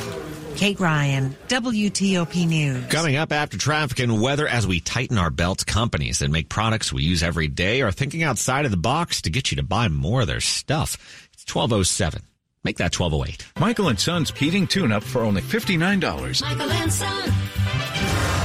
Kate 0.56 0.80
Ryan, 0.80 1.36
WTOP 1.48 2.48
News. 2.48 2.86
Coming 2.88 3.18
up 3.18 3.34
after 3.34 3.58
traffic 3.58 4.00
and 4.00 4.22
weather 4.22 4.48
as 4.48 4.66
we 4.66 4.80
tighten 4.80 5.18
our 5.18 5.30
belts, 5.30 5.64
companies 5.64 6.20
that 6.20 6.32
make 6.32 6.48
products 6.48 6.94
we 6.94 7.04
use 7.04 7.24
every 7.24 7.48
day 7.48 7.82
are 7.82 7.92
thinking 7.92 8.24
outside 8.24 8.66
of 8.66 8.72
the 8.72 8.78
box 8.78 9.22
to 9.24 9.30
get 9.30 9.52
you 9.52 9.58
to 9.58 9.64
buy 9.64 9.90
more 9.90 10.22
of 10.22 10.28
their 10.28 10.40
stuff. 10.40 10.96
It's 11.34 11.44
1207. 11.54 12.22
Make 12.64 12.78
that 12.78 12.98
1208. 12.98 13.46
Michael 13.60 13.90
and 13.90 14.00
Son's 14.00 14.32
heating 14.32 14.66
tune 14.66 14.92
up 14.92 15.04
for 15.04 15.22
only 15.22 15.42
$59. 15.42 16.42
Michael 16.42 16.72
and 16.72 16.92
Son. 16.92 18.45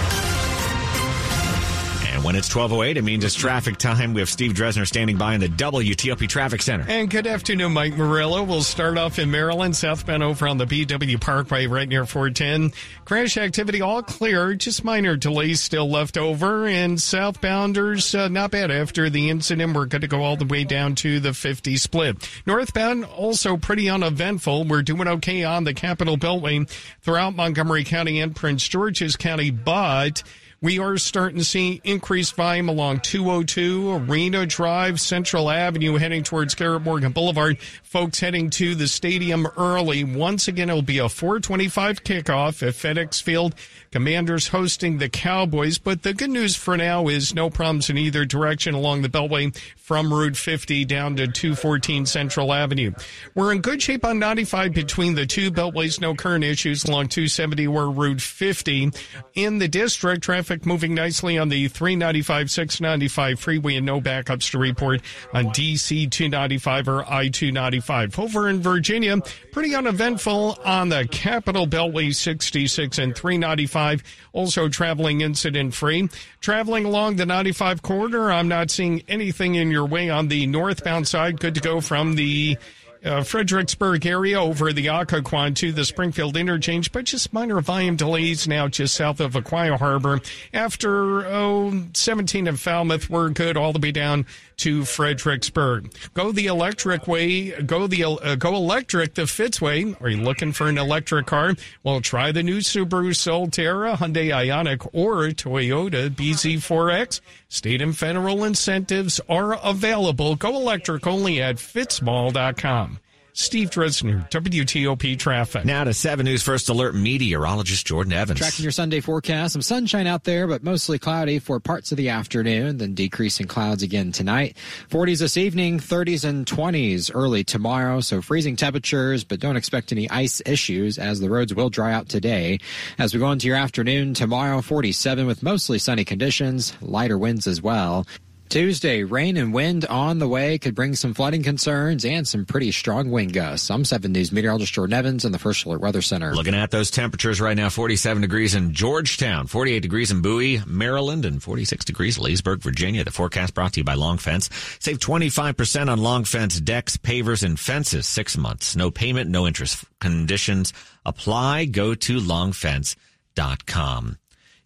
When 2.31 2.37
it's 2.37 2.55
1208, 2.55 2.97
it 2.97 3.03
means 3.03 3.25
it's 3.25 3.35
traffic 3.35 3.77
time. 3.77 4.15
We 4.15 4.21
have 4.21 4.31
Steve 4.31 4.53
Dresner 4.53 4.87
standing 4.87 5.17
by 5.17 5.35
in 5.35 5.41
the 5.41 5.49
WTOP 5.49 6.29
Traffic 6.29 6.63
Center. 6.63 6.85
And 6.89 7.11
good 7.11 7.27
afternoon, 7.27 7.73
Mike 7.73 7.97
Murillo. 7.97 8.45
We'll 8.45 8.63
start 8.63 8.97
off 8.99 9.19
in 9.19 9.33
Maryland, 9.33 9.75
southbound 9.75 10.23
over 10.23 10.47
on 10.47 10.57
the 10.57 10.65
BW 10.65 11.21
Parkway 11.21 11.67
right 11.67 11.89
near 11.89 12.07
410. 12.07 12.73
Crash 13.05 13.37
activity 13.37 13.81
all 13.83 14.05
clear, 14.05 14.55
just 14.55 14.85
minor 14.85 15.17
delays 15.17 15.61
still 15.61 15.91
left 15.91 16.17
over. 16.17 16.69
And 16.69 16.99
southbounders, 16.99 18.17
uh, 18.17 18.29
not 18.29 18.53
bad 18.53 18.71
after 18.71 19.11
the 19.11 19.29
incident. 19.29 19.75
We're 19.75 19.87
going 19.87 20.03
to 20.03 20.07
go 20.07 20.23
all 20.23 20.37
the 20.37 20.47
way 20.47 20.63
down 20.63 20.95
to 20.97 21.19
the 21.19 21.35
50 21.35 21.79
split. 21.79 22.31
Northbound, 22.47 23.07
also 23.07 23.57
pretty 23.57 23.91
uneventful. 23.91 24.67
We're 24.67 24.83
doing 24.83 25.09
okay 25.09 25.43
on 25.43 25.65
the 25.65 25.75
Capitol 25.75 26.17
Beltway 26.17 26.71
throughout 27.03 27.35
Montgomery 27.35 27.83
County 27.83 28.21
and 28.21 28.37
Prince 28.37 28.69
George's 28.69 29.17
County, 29.17 29.51
but 29.51 30.23
We 30.63 30.79
are 30.79 30.99
starting 30.99 31.39
to 31.39 31.45
see 31.45 31.81
increased 31.85 32.35
volume 32.35 32.69
along 32.69 33.01
202, 33.01 33.93
Arena 33.93 34.45
Drive, 34.45 35.01
Central 35.01 35.49
Avenue, 35.49 35.97
heading 35.97 36.23
towards 36.23 36.55
Garrett 36.55 36.83
Morgan 36.83 37.13
Boulevard. 37.13 37.59
Folks 37.83 38.21
heading 38.21 38.51
to 38.51 38.75
the 38.75 38.87
stadium 38.87 39.47
early. 39.57 40.05
Once 40.05 40.49
again, 40.49 40.69
it'll 40.69 40.83
be 40.83 40.99
a 40.99 41.09
425 41.09 42.05
kickoff 42.05 42.63
at 42.63 42.75
FedEx 42.75 43.23
Field. 43.23 43.55
Commanders 43.91 44.49
hosting 44.49 44.99
the 44.99 45.09
Cowboys, 45.09 45.79
but 45.79 46.03
the 46.03 46.13
good 46.13 46.29
news 46.29 46.57
for 46.57 46.77
now 46.77 47.09
is 47.09 47.35
no 47.35 47.49
problems 47.49 47.89
in 47.89 47.97
either 47.97 48.27
direction 48.27 48.75
along 48.75 49.01
the 49.01 49.09
Beltway 49.09 49.57
from 49.91 50.15
Route 50.15 50.37
50 50.37 50.85
down 50.85 51.17
to 51.17 51.27
214 51.27 52.07
Central 52.07 52.53
Avenue. 52.53 52.93
We're 53.35 53.51
in 53.51 53.61
good 53.61 53.83
shape 53.83 54.05
on 54.05 54.21
95 54.21 54.73
between 54.73 55.17
the 55.17 55.27
two 55.27 55.51
beltways. 55.51 56.01
No 56.01 56.15
current 56.15 56.45
issues 56.45 56.85
along 56.85 57.09
270 57.09 57.67
or 57.67 57.91
Route 57.91 58.21
50. 58.21 58.93
In 59.35 59.59
the 59.59 59.67
district, 59.67 60.23
traffic 60.23 60.65
moving 60.65 60.95
nicely 60.95 61.39
on 61.39 61.49
the 61.49 61.67
395, 61.67 62.53
695 62.53 63.41
freeway 63.41 63.75
and 63.75 63.85
no 63.85 64.01
backups 64.01 64.53
to 64.53 64.59
report 64.59 65.03
on 65.35 65.47
DC 65.47 66.09
295 66.09 66.89
or 66.89 67.03
I 67.03 67.29
295. 67.29 68.17
Over 68.17 68.49
in 68.49 68.63
Virginia, 68.63 69.17
pretty 69.51 69.75
uneventful 69.75 70.57
on 70.65 70.89
the 70.89 71.09
Capital 71.11 71.67
Beltway 71.67 72.15
66 72.15 72.97
and 72.99 73.17
395 73.17 74.05
also 74.33 74.69
traveling 74.69 75.21
incident 75.23 75.75
free. 75.75 76.09
Traveling 76.41 76.85
along 76.85 77.17
the 77.17 77.27
95 77.27 77.83
corridor, 77.83 78.31
I'm 78.31 78.49
not 78.49 78.71
seeing 78.71 79.03
anything 79.09 79.57
in 79.57 79.71
your 79.71 79.80
way 79.85 80.11
on 80.11 80.29
the 80.29 80.47
northbound 80.47 81.09
side. 81.09 81.41
Good 81.41 81.55
to 81.55 81.61
go 81.61 81.81
from 81.81 82.15
the 82.15 82.59
uh, 83.05 83.23
Fredericksburg 83.23 84.05
area 84.07 84.41
over 84.41 84.73
the 84.73 84.87
Occoquan 84.87 85.55
to 85.57 85.73
the 85.73 85.85
Springfield 85.85 86.37
interchange, 86.37 86.93
but 86.93 87.05
just 87.05 87.33
minor 87.33 87.61
volume 87.61 87.97
delays 87.97 88.47
now 88.47 88.69
just 88.69 88.95
south 88.95 89.21
of 89.21 89.33
Aquia 89.33 89.79
Harbor. 89.79 90.21
After 90.53 91.27
oh, 91.27 91.85
17 91.95 92.47
of 92.49 92.61
Falmouth, 92.61 93.09
we're 93.09 93.31
good 93.31 93.57
all 93.57 93.73
the 93.73 93.79
way 93.79 93.93
down 93.93 94.27
to 94.61 94.85
Fredericksburg. 94.85 95.93
Go 96.15 96.33
the 96.33 96.47
electric 96.47 97.07
way. 97.07 97.51
Go 97.63 97.87
the 97.87 98.05
uh, 98.05 98.35
go 98.37 98.55
electric 98.55 99.15
the 99.15 99.23
Fitzway. 99.23 100.01
Are 100.01 100.09
you 100.09 100.23
looking 100.23 100.53
for 100.53 100.69
an 100.69 100.79
electric 100.79 101.27
car? 101.27 101.55
Well, 101.83 102.01
try 102.01 102.33
the 102.33 102.43
new 102.43 102.59
Subaru 102.59 103.11
Solterra, 103.11 103.97
Hyundai 103.97 104.29
Ioniq, 104.29 104.89
or 104.93 105.29
Toyota 105.29 106.11
BZ4X. 106.11 107.21
State 107.49 107.83
and 107.83 107.97
federal 107.97 108.45
incentives 108.45 109.21
are 109.29 109.55
available. 109.63 110.37
Go 110.37 110.55
electric 110.57 111.07
only 111.07 111.41
at 111.41 111.57
fitzmall.com. 111.57 113.01
Steve 113.33 113.71
Dresner, 113.71 114.29
WTOP 114.31 115.19
Traffic. 115.19 115.65
Now 115.65 115.85
to 115.85 115.95
7 115.95 116.25
News 116.25 116.43
First 116.43 116.69
Alert 116.69 116.95
meteorologist 116.95 117.87
Jordan 117.87 118.13
Evans. 118.13 118.41
Tracking 118.41 118.63
your 118.63 118.73
Sunday 118.73 119.01
forecast. 119.01 119.53
Some 119.53 119.63
sunshine 119.63 120.07
out 120.07 120.25
there, 120.25 120.47
but 120.47 120.63
mostly 120.63 120.99
cloudy 120.99 121.39
for 121.39 121.61
parts 121.61 121.93
of 121.93 121.97
the 121.97 122.09
afternoon, 122.09 122.79
then 122.79 122.95
decreasing 122.95 123.47
clouds 123.47 123.83
again 123.83 124.13
tonight. 124.13 124.57
40s 124.91 125.21
this 125.21 125.37
evening, 125.37 125.79
30s 125.79 126.29
and 126.29 126.45
20s 126.47 127.11
early 127.15 127.45
tomorrow, 127.45 128.01
so 128.01 128.21
freezing 128.21 128.57
temperatures, 128.57 129.25
but 129.25 129.41
don't 129.41 129.57
expect 129.57 129.93
any 129.93 130.09
ice 130.11 130.43
issues 130.45 130.99
as 130.99 131.21
the 131.21 131.31
roads 131.31 131.55
will 131.55 131.71
dry 131.71 131.93
out 131.93 132.09
today. 132.09 132.59
As 132.99 133.15
we 133.15 133.21
go 133.21 133.31
into 133.31 133.47
your 133.47 133.57
afternoon, 133.57 134.15
tomorrow 134.15 134.61
47 134.61 135.27
with 135.27 135.43
mostly 135.43 135.79
sunny 135.79 136.05
conditions, 136.05 136.75
lighter 136.81 137.19
winds 137.19 137.47
as 137.47 137.63
well. 137.63 138.07
Tuesday, 138.51 139.05
rain 139.05 139.37
and 139.37 139.55
wind 139.55 139.87
on 139.87 140.19
the 140.19 140.27
way 140.27 140.59
could 140.59 140.75
bring 140.75 140.97
some 140.97 141.15
flooding 141.15 141.45
concerns 141.45 142.05
and 142.05 142.27
some 142.27 142.45
pretty 142.45 142.73
strong 142.73 143.13
wind 143.13 143.33
gusts. 143.33 143.71
I'm 143.71 143.85
7 143.85 144.11
News 144.11 144.33
meteorologist 144.33 144.73
Jordan 144.73 144.95
Evans 144.95 145.25
in 145.25 145.31
the 145.31 145.39
First 145.39 145.65
Alert 145.65 145.81
Weather 145.81 146.03
Center. 146.03 146.35
Looking 146.35 146.57
at 146.57 146.73
those 146.73 146.91
temperatures 146.91 147.41
right 147.41 147.57
now 147.57 147.69
47 147.69 148.21
degrees 148.23 148.57
in 148.57 148.75
Georgetown, 148.75 149.47
48 149.47 149.79
degrees 149.79 150.11
in 150.11 150.21
Bowie, 150.21 150.61
Maryland, 150.67 151.25
and 151.25 151.41
46 151.41 151.85
degrees 151.85 152.19
Leesburg, 152.19 152.61
Virginia. 152.61 153.05
The 153.05 153.13
forecast 153.13 153.55
brought 153.55 153.75
to 153.75 153.81
you 153.81 153.85
by 153.85 153.95
Long 153.95 154.19
Fence. 154.19 154.51
Save 154.81 154.99
25% 154.99 155.89
on 155.89 156.01
Long 156.01 156.25
Fence 156.25 156.59
decks, 156.59 156.97
pavers, 156.97 157.45
and 157.45 157.57
fences. 157.57 158.09
Six 158.09 158.37
months. 158.37 158.75
No 158.75 158.91
payment, 158.91 159.31
no 159.31 159.47
interest. 159.47 159.85
Conditions 160.01 160.73
apply. 161.07 161.67
Go 161.67 161.95
to 161.95 162.19
longfence.com. 162.19 162.97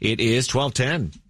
It 0.00 0.20
is 0.20 0.54
1210. 0.54 1.20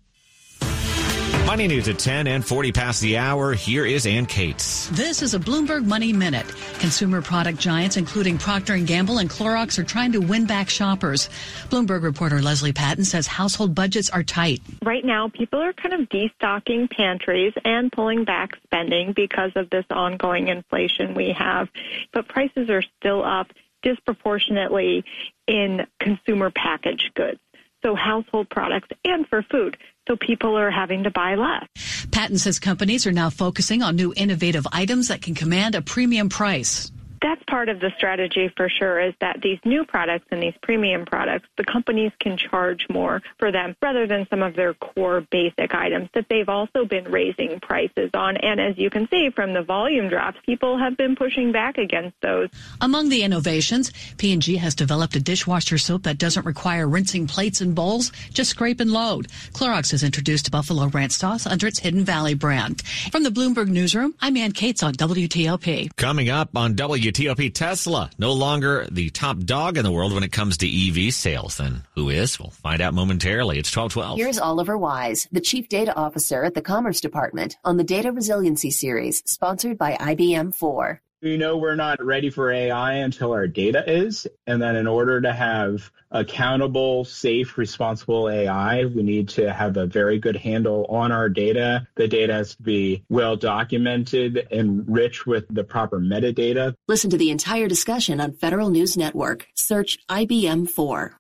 Money 1.47 1.69
news 1.69 1.89
at 1.89 1.99
10 1.99 2.27
and 2.27 2.43
40 2.43 2.73
past 2.73 3.03
the 3.03 3.19
hour. 3.19 3.53
Here 3.53 3.85
is 3.85 4.07
Ann 4.07 4.25
Cates. 4.25 4.89
This 4.89 5.21
is 5.21 5.35
a 5.35 5.39
Bloomberg 5.39 5.85
Money 5.85 6.11
Minute. 6.11 6.47
Consumer 6.79 7.21
product 7.21 7.59
giants, 7.59 7.99
including 7.99 8.39
Procter 8.39 8.79
& 8.79 8.87
Gamble 8.87 9.19
and 9.19 9.29
Clorox, 9.29 9.79
are 9.79 9.85
trying 9.85 10.11
to 10.13 10.21
win 10.21 10.47
back 10.47 10.71
shoppers. 10.71 11.29
Bloomberg 11.69 12.03
reporter 12.03 12.41
Leslie 12.41 12.73
Patton 12.73 13.05
says 13.05 13.27
household 13.27 13.75
budgets 13.75 14.09
are 14.09 14.23
tight. 14.23 14.63
Right 14.83 15.05
now, 15.05 15.29
people 15.29 15.61
are 15.61 15.75
kind 15.75 15.93
of 15.93 16.09
destocking 16.09 16.91
pantries 16.91 17.53
and 17.63 17.93
pulling 17.93 18.25
back 18.25 18.57
spending 18.65 19.13
because 19.13 19.53
of 19.55 19.69
this 19.69 19.85
ongoing 19.91 20.49
inflation 20.49 21.13
we 21.13 21.35
have. 21.39 21.69
But 22.15 22.27
prices 22.27 22.71
are 22.71 22.83
still 22.99 23.23
up 23.23 23.49
disproportionately 23.83 25.05
in 25.47 25.87
consumer 26.01 26.51
packaged 26.51 27.13
goods 27.15 27.39
so 27.85 27.95
household 27.95 28.49
products 28.49 28.89
and 29.05 29.29
for 29.29 29.43
food. 29.43 29.77
So 30.07 30.17
people 30.17 30.57
are 30.59 30.71
having 30.71 31.05
to 31.05 31.11
buy 31.11 31.35
less. 31.35 32.07
Patton 32.11 32.39
says 32.39 32.59
companies 32.59 33.07
are 33.07 33.13
now 33.13 33.31
focusing 33.31 33.83
on 33.83 33.97
new 33.97 34.13
innovative 34.17 34.67
items 34.73 35.09
that 35.09 35.23
can 35.23 35.35
command 35.35 35.75
a 35.75 35.83
premium 35.83 36.29
price 36.29 36.91
that's 37.25 37.43
part 37.45 37.71
of 37.71 37.81
the 37.81 37.91
strategy 37.97 38.53
for 38.55 38.69
sure 38.69 39.01
is 39.01 39.15
that 39.23 39.41
these 39.41 39.59
new 39.65 39.83
products 39.83 40.27
and 40.31 40.43
these 40.43 40.53
premium 40.63 41.07
products, 41.07 41.49
the 41.57 41.65
companies 41.65 42.13
can 42.21 42.37
charge 42.37 42.87
more 42.91 43.23
for 43.39 43.51
them 43.51 43.75
rather 43.81 44.07
than 44.07 44.27
some 44.29 44.43
of 44.43 44.55
their 44.55 44.75
core 44.75 45.23
basic 45.31 45.75
items 45.75 46.11
that 46.13 46.27
they've 46.29 46.51
also 46.51 46.85
been 46.85 47.05
raising 47.05 47.59
prices 47.61 48.11
on. 48.13 48.37
And 48.37 48.61
as 48.61 48.77
you 48.77 48.91
can 48.91 49.09
see 49.09 49.31
from 49.31 49.55
the 49.55 49.63
volume 49.63 50.11
drops, 50.11 50.37
people 50.45 50.77
have 50.77 50.99
been 50.99 51.17
pushing 51.17 51.51
back 51.51 51.79
against 51.79 52.15
those. 52.21 52.51
Among 52.83 53.09
the 53.09 53.23
innovations, 53.23 53.91
P&G 54.19 54.57
has 54.57 54.75
developed 54.75 55.17
a 55.17 55.21
dishwasher 55.21 55.79
soap 55.79 56.03
that 56.03 56.19
doesn't 56.19 56.45
require 56.45 56.87
rinsing 56.87 57.27
plates 57.27 57.63
and 57.63 57.75
bowls, 57.75 58.13
just 58.35 58.51
scrape 58.51 58.81
and 58.81 58.93
load. 58.93 59.29
Clorox 59.55 59.93
has 59.93 60.03
introduced 60.03 60.51
Buffalo 60.51 60.89
Ranch 60.89 61.13
sauce 61.13 61.47
under 61.47 61.67
its 61.67 61.79
Hidden 61.79 62.05
Valley 62.05 62.35
brand. 62.35 62.83
From 63.11 63.23
the 63.23 63.31
Bloomberg 63.31 63.69
Newsroom, 63.69 64.15
I'm 64.21 64.37
Ann 64.37 64.53
Cates 64.53 64.83
on 64.83 64.93
WTOP. 64.93 65.97
Coming 65.97 66.29
up 66.29 66.55
on 66.55 66.75
WTOP. 66.75 67.14
WTOP 67.15 67.55
Tesla, 67.55 68.11
no 68.19 68.33
longer 68.33 68.89
the 68.91 69.09
top 69.11 69.39
dog 69.39 69.79
in 69.79 69.85
the 69.85 69.93
world 69.93 70.13
when 70.13 70.25
it 70.25 70.33
comes 70.33 70.57
to 70.59 70.67
EV 70.67 71.15
sales. 71.15 71.59
Then 71.59 71.85
who 71.95 72.11
is? 72.11 72.41
We'll 72.41 72.51
find 72.51 72.81
out 72.81 72.93
momentarily. 72.93 73.59
It's 73.59 73.75
1212. 73.75 74.19
Here's 74.19 74.39
Oliver 74.39 74.77
Wise, 74.77 75.29
the 75.31 75.41
Chief 75.41 75.69
Data 75.69 75.95
Officer 75.95 76.43
at 76.43 76.55
the 76.55 76.63
Commerce 76.63 77.01
Department 77.01 77.57
on 77.65 77.77
the 77.77 77.85
Data 77.85 78.11
Resiliency 78.11 78.71
Series, 78.71 79.23
sponsored 79.27 79.79
by 79.79 79.95
IBM 79.95 80.55
4 80.55 81.01
we 81.25 81.39
know 81.39 81.57
we're 81.57 81.75
not 81.75 82.05
ready 82.05 82.29
for 82.29 82.53
AI 82.53 82.93
until 82.93 83.33
our 83.33 83.49
data 83.49 83.83
is. 83.91 84.27
And 84.47 84.61
then 84.61 84.77
in 84.77 84.87
order 84.87 85.23
to 85.23 85.33
have 85.33 85.91
accountable, 86.11 87.07
safe, 87.07 87.57
responsible 87.57 88.29
AI, 88.29 88.85
we 88.85 89.03
need 89.03 89.31
to 89.31 89.51
have 89.51 89.79
a 89.79 89.87
very 89.87 90.19
good 90.19 90.37
handle 90.37 90.85
on 90.91 91.11
our 91.11 91.31
data. 91.31 91.89
The 91.97 92.07
data 92.07 92.35
has 92.35 92.55
to 92.57 92.63
be 92.63 93.05
well 93.09 93.37
documented 93.37 94.47
and 94.53 94.85
rich 94.87 95.27
with 95.27 95.47
the 95.49 95.65
proper 95.65 95.99
metadata. 95.99 96.75
Listen 96.87 97.09
to 97.11 97.17
the 97.17 97.31
entire 97.31 97.69
discussion 97.69 98.21
on 98.21 98.33
Federal 98.35 98.69
News 98.69 98.97
Network. 98.97 99.47
Search 99.55 99.99
IBM 100.09 100.69
4. 100.69 101.19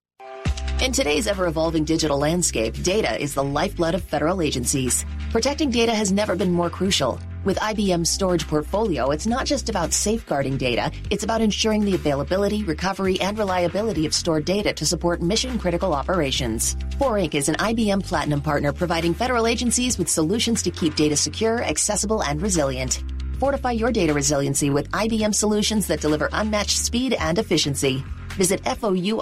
In 0.84 0.92
today's 0.92 1.26
ever 1.26 1.46
evolving 1.46 1.84
digital 1.84 2.18
landscape, 2.18 2.74
data 2.82 3.18
is 3.18 3.32
the 3.32 3.42
lifeblood 3.42 3.94
of 3.94 4.04
federal 4.04 4.42
agencies. 4.42 5.06
Protecting 5.30 5.70
data 5.70 5.94
has 5.94 6.12
never 6.12 6.36
been 6.36 6.52
more 6.52 6.68
crucial. 6.68 7.18
With 7.42 7.56
IBM's 7.56 8.10
storage 8.10 8.46
portfolio, 8.46 9.10
it's 9.10 9.26
not 9.26 9.46
just 9.46 9.70
about 9.70 9.94
safeguarding 9.94 10.58
data, 10.58 10.92
it's 11.08 11.24
about 11.24 11.40
ensuring 11.40 11.86
the 11.86 11.94
availability, 11.94 12.64
recovery, 12.64 13.18
and 13.18 13.38
reliability 13.38 14.04
of 14.04 14.12
stored 14.12 14.44
data 14.44 14.74
to 14.74 14.84
support 14.84 15.22
mission 15.22 15.58
critical 15.58 15.94
operations. 15.94 16.76
4 16.98 17.12
Inc. 17.12 17.34
is 17.34 17.48
an 17.48 17.54
IBM 17.54 18.04
Platinum 18.04 18.42
partner 18.42 18.70
providing 18.70 19.14
federal 19.14 19.46
agencies 19.46 19.96
with 19.96 20.10
solutions 20.10 20.60
to 20.60 20.70
keep 20.70 20.96
data 20.96 21.16
secure, 21.16 21.64
accessible, 21.64 22.22
and 22.22 22.42
resilient. 22.42 23.02
Fortify 23.38 23.70
your 23.70 23.90
data 23.90 24.12
resiliency 24.12 24.68
with 24.68 24.90
IBM 24.90 25.34
solutions 25.34 25.86
that 25.86 26.02
deliver 26.02 26.28
unmatched 26.32 26.76
speed 26.76 27.14
and 27.14 27.38
efficiency. 27.38 28.04
Visit 28.36 28.62
FOURINC.com. 28.64 29.12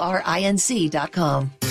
One 1.43 1.62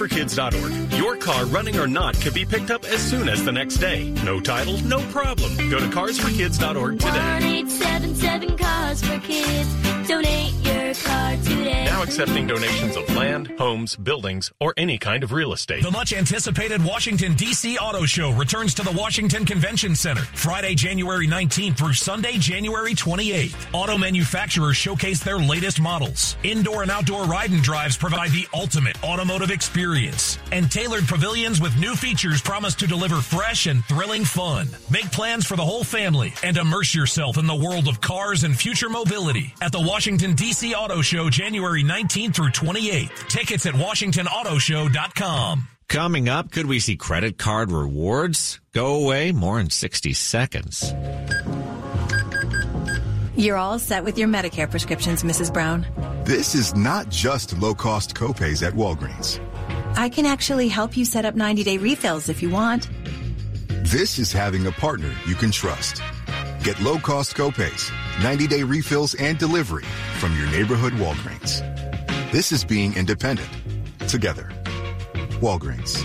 carsforkids.org. 0.00 0.92
Your 0.98 1.16
car, 1.16 1.44
running 1.46 1.78
or 1.78 1.86
not, 1.86 2.18
can 2.20 2.32
be 2.32 2.44
picked 2.44 2.70
up 2.70 2.84
as 2.84 3.00
soon 3.00 3.28
as 3.28 3.44
the 3.44 3.52
next 3.52 3.76
day. 3.78 4.10
No 4.24 4.40
title, 4.40 4.78
no 4.82 5.00
problem. 5.10 5.56
Go 5.70 5.78
to 5.78 5.86
carsforkids.org 5.86 6.98
today. 6.98 7.10
1877 7.10 8.56
Cars 8.56 9.02
for 9.02 9.18
Kids. 9.20 10.08
Donate 10.08 10.52
your 10.64 10.94
car 10.94 11.36
today. 11.36 11.84
Now 11.84 12.02
accepting 12.02 12.46
donations 12.46 12.96
of 12.96 13.14
land, 13.14 13.52
homes, 13.58 13.94
buildings, 13.96 14.50
or 14.58 14.74
any 14.76 14.98
kind 14.98 15.22
of 15.22 15.32
real 15.32 15.52
estate. 15.52 15.82
The 15.82 15.90
much 15.90 16.12
anticipated 16.12 16.84
Washington, 16.84 17.34
D.C. 17.34 17.78
Auto 17.78 18.06
Show 18.06 18.32
returns 18.32 18.74
to 18.74 18.82
the 18.82 18.90
Washington 18.92 19.44
Convention 19.44 19.94
Center 19.94 20.22
Friday, 20.22 20.74
January 20.74 21.28
19th 21.28 21.76
through 21.76 21.92
Sunday, 21.92 22.38
January 22.38 22.94
28th. 22.94 23.54
Auto 23.72 23.96
manufacturers 23.98 24.76
showcase 24.76 25.22
their 25.22 25.38
latest 25.38 25.80
models. 25.80 26.36
Indoor 26.42 26.82
and 26.82 26.90
outdoor 26.90 27.24
ride 27.24 27.50
and 27.50 27.62
drives 27.62 27.96
provide 27.96 28.30
the 28.30 28.46
ultimate 28.52 29.02
automotive 29.04 29.50
experience. 29.50 29.89
And 30.52 30.70
tailored 30.70 31.06
pavilions 31.06 31.60
with 31.60 31.76
new 31.78 31.94
features 31.94 32.42
promise 32.42 32.74
to 32.76 32.86
deliver 32.86 33.16
fresh 33.16 33.66
and 33.66 33.84
thrilling 33.84 34.24
fun. 34.24 34.68
Make 34.90 35.10
plans 35.12 35.46
for 35.46 35.56
the 35.56 35.64
whole 35.64 35.84
family 35.84 36.32
and 36.42 36.56
immerse 36.56 36.94
yourself 36.94 37.38
in 37.38 37.46
the 37.46 37.54
world 37.54 37.88
of 37.88 38.00
cars 38.00 38.44
and 38.44 38.56
future 38.56 38.88
mobility 38.88 39.54
at 39.60 39.72
the 39.72 39.80
Washington, 39.80 40.34
D.C. 40.34 40.74
Auto 40.74 41.02
Show, 41.02 41.30
January 41.30 41.82
19th 41.82 42.34
through 42.34 42.50
28th. 42.50 43.28
Tickets 43.28 43.66
at 43.66 43.74
WashingtonAutoShow.com. 43.74 45.68
Coming 45.88 46.28
up, 46.28 46.52
could 46.52 46.66
we 46.66 46.78
see 46.78 46.96
credit 46.96 47.36
card 47.36 47.72
rewards 47.72 48.60
go 48.72 48.94
away? 49.02 49.32
More 49.32 49.58
in 49.58 49.70
60 49.70 50.12
seconds. 50.12 50.94
You're 53.34 53.56
all 53.56 53.78
set 53.78 54.04
with 54.04 54.18
your 54.18 54.28
Medicare 54.28 54.70
prescriptions, 54.70 55.22
Mrs. 55.22 55.52
Brown. 55.52 55.86
This 56.24 56.54
is 56.54 56.74
not 56.74 57.08
just 57.08 57.56
low 57.58 57.74
cost 57.74 58.14
copays 58.14 58.64
at 58.64 58.74
Walgreens. 58.74 59.40
I 59.96 60.08
can 60.08 60.26
actually 60.26 60.68
help 60.68 60.96
you 60.96 61.04
set 61.04 61.24
up 61.24 61.34
90 61.34 61.64
day 61.64 61.78
refills 61.78 62.28
if 62.28 62.42
you 62.42 62.50
want. 62.50 62.88
This 63.68 64.18
is 64.18 64.32
having 64.32 64.66
a 64.66 64.72
partner 64.72 65.12
you 65.26 65.34
can 65.34 65.50
trust. 65.50 66.02
Get 66.62 66.80
low 66.80 66.98
cost 66.98 67.34
copays, 67.36 67.90
90 68.22 68.46
day 68.46 68.62
refills, 68.62 69.14
and 69.14 69.38
delivery 69.38 69.84
from 70.18 70.36
your 70.36 70.46
neighborhood 70.50 70.92
Walgreens. 70.94 71.60
This 72.32 72.52
is 72.52 72.64
being 72.64 72.94
independent. 72.94 73.50
Together. 74.08 74.50
Walgreens. 75.40 76.04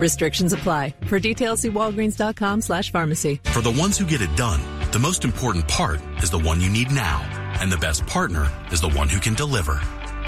Restrictions 0.00 0.52
apply. 0.52 0.94
For 1.06 1.18
details, 1.18 1.60
see 1.60 1.70
walgreens.com 1.70 2.62
slash 2.62 2.90
pharmacy. 2.90 3.40
For 3.44 3.60
the 3.60 3.70
ones 3.70 3.98
who 3.98 4.06
get 4.06 4.22
it 4.22 4.34
done, 4.36 4.60
the 4.92 4.98
most 4.98 5.24
important 5.24 5.68
part 5.68 6.00
is 6.22 6.30
the 6.30 6.38
one 6.38 6.60
you 6.60 6.70
need 6.70 6.90
now. 6.90 7.20
And 7.60 7.70
the 7.70 7.76
best 7.76 8.06
partner 8.06 8.50
is 8.72 8.80
the 8.80 8.88
one 8.88 9.08
who 9.08 9.20
can 9.20 9.34
deliver. 9.34 9.78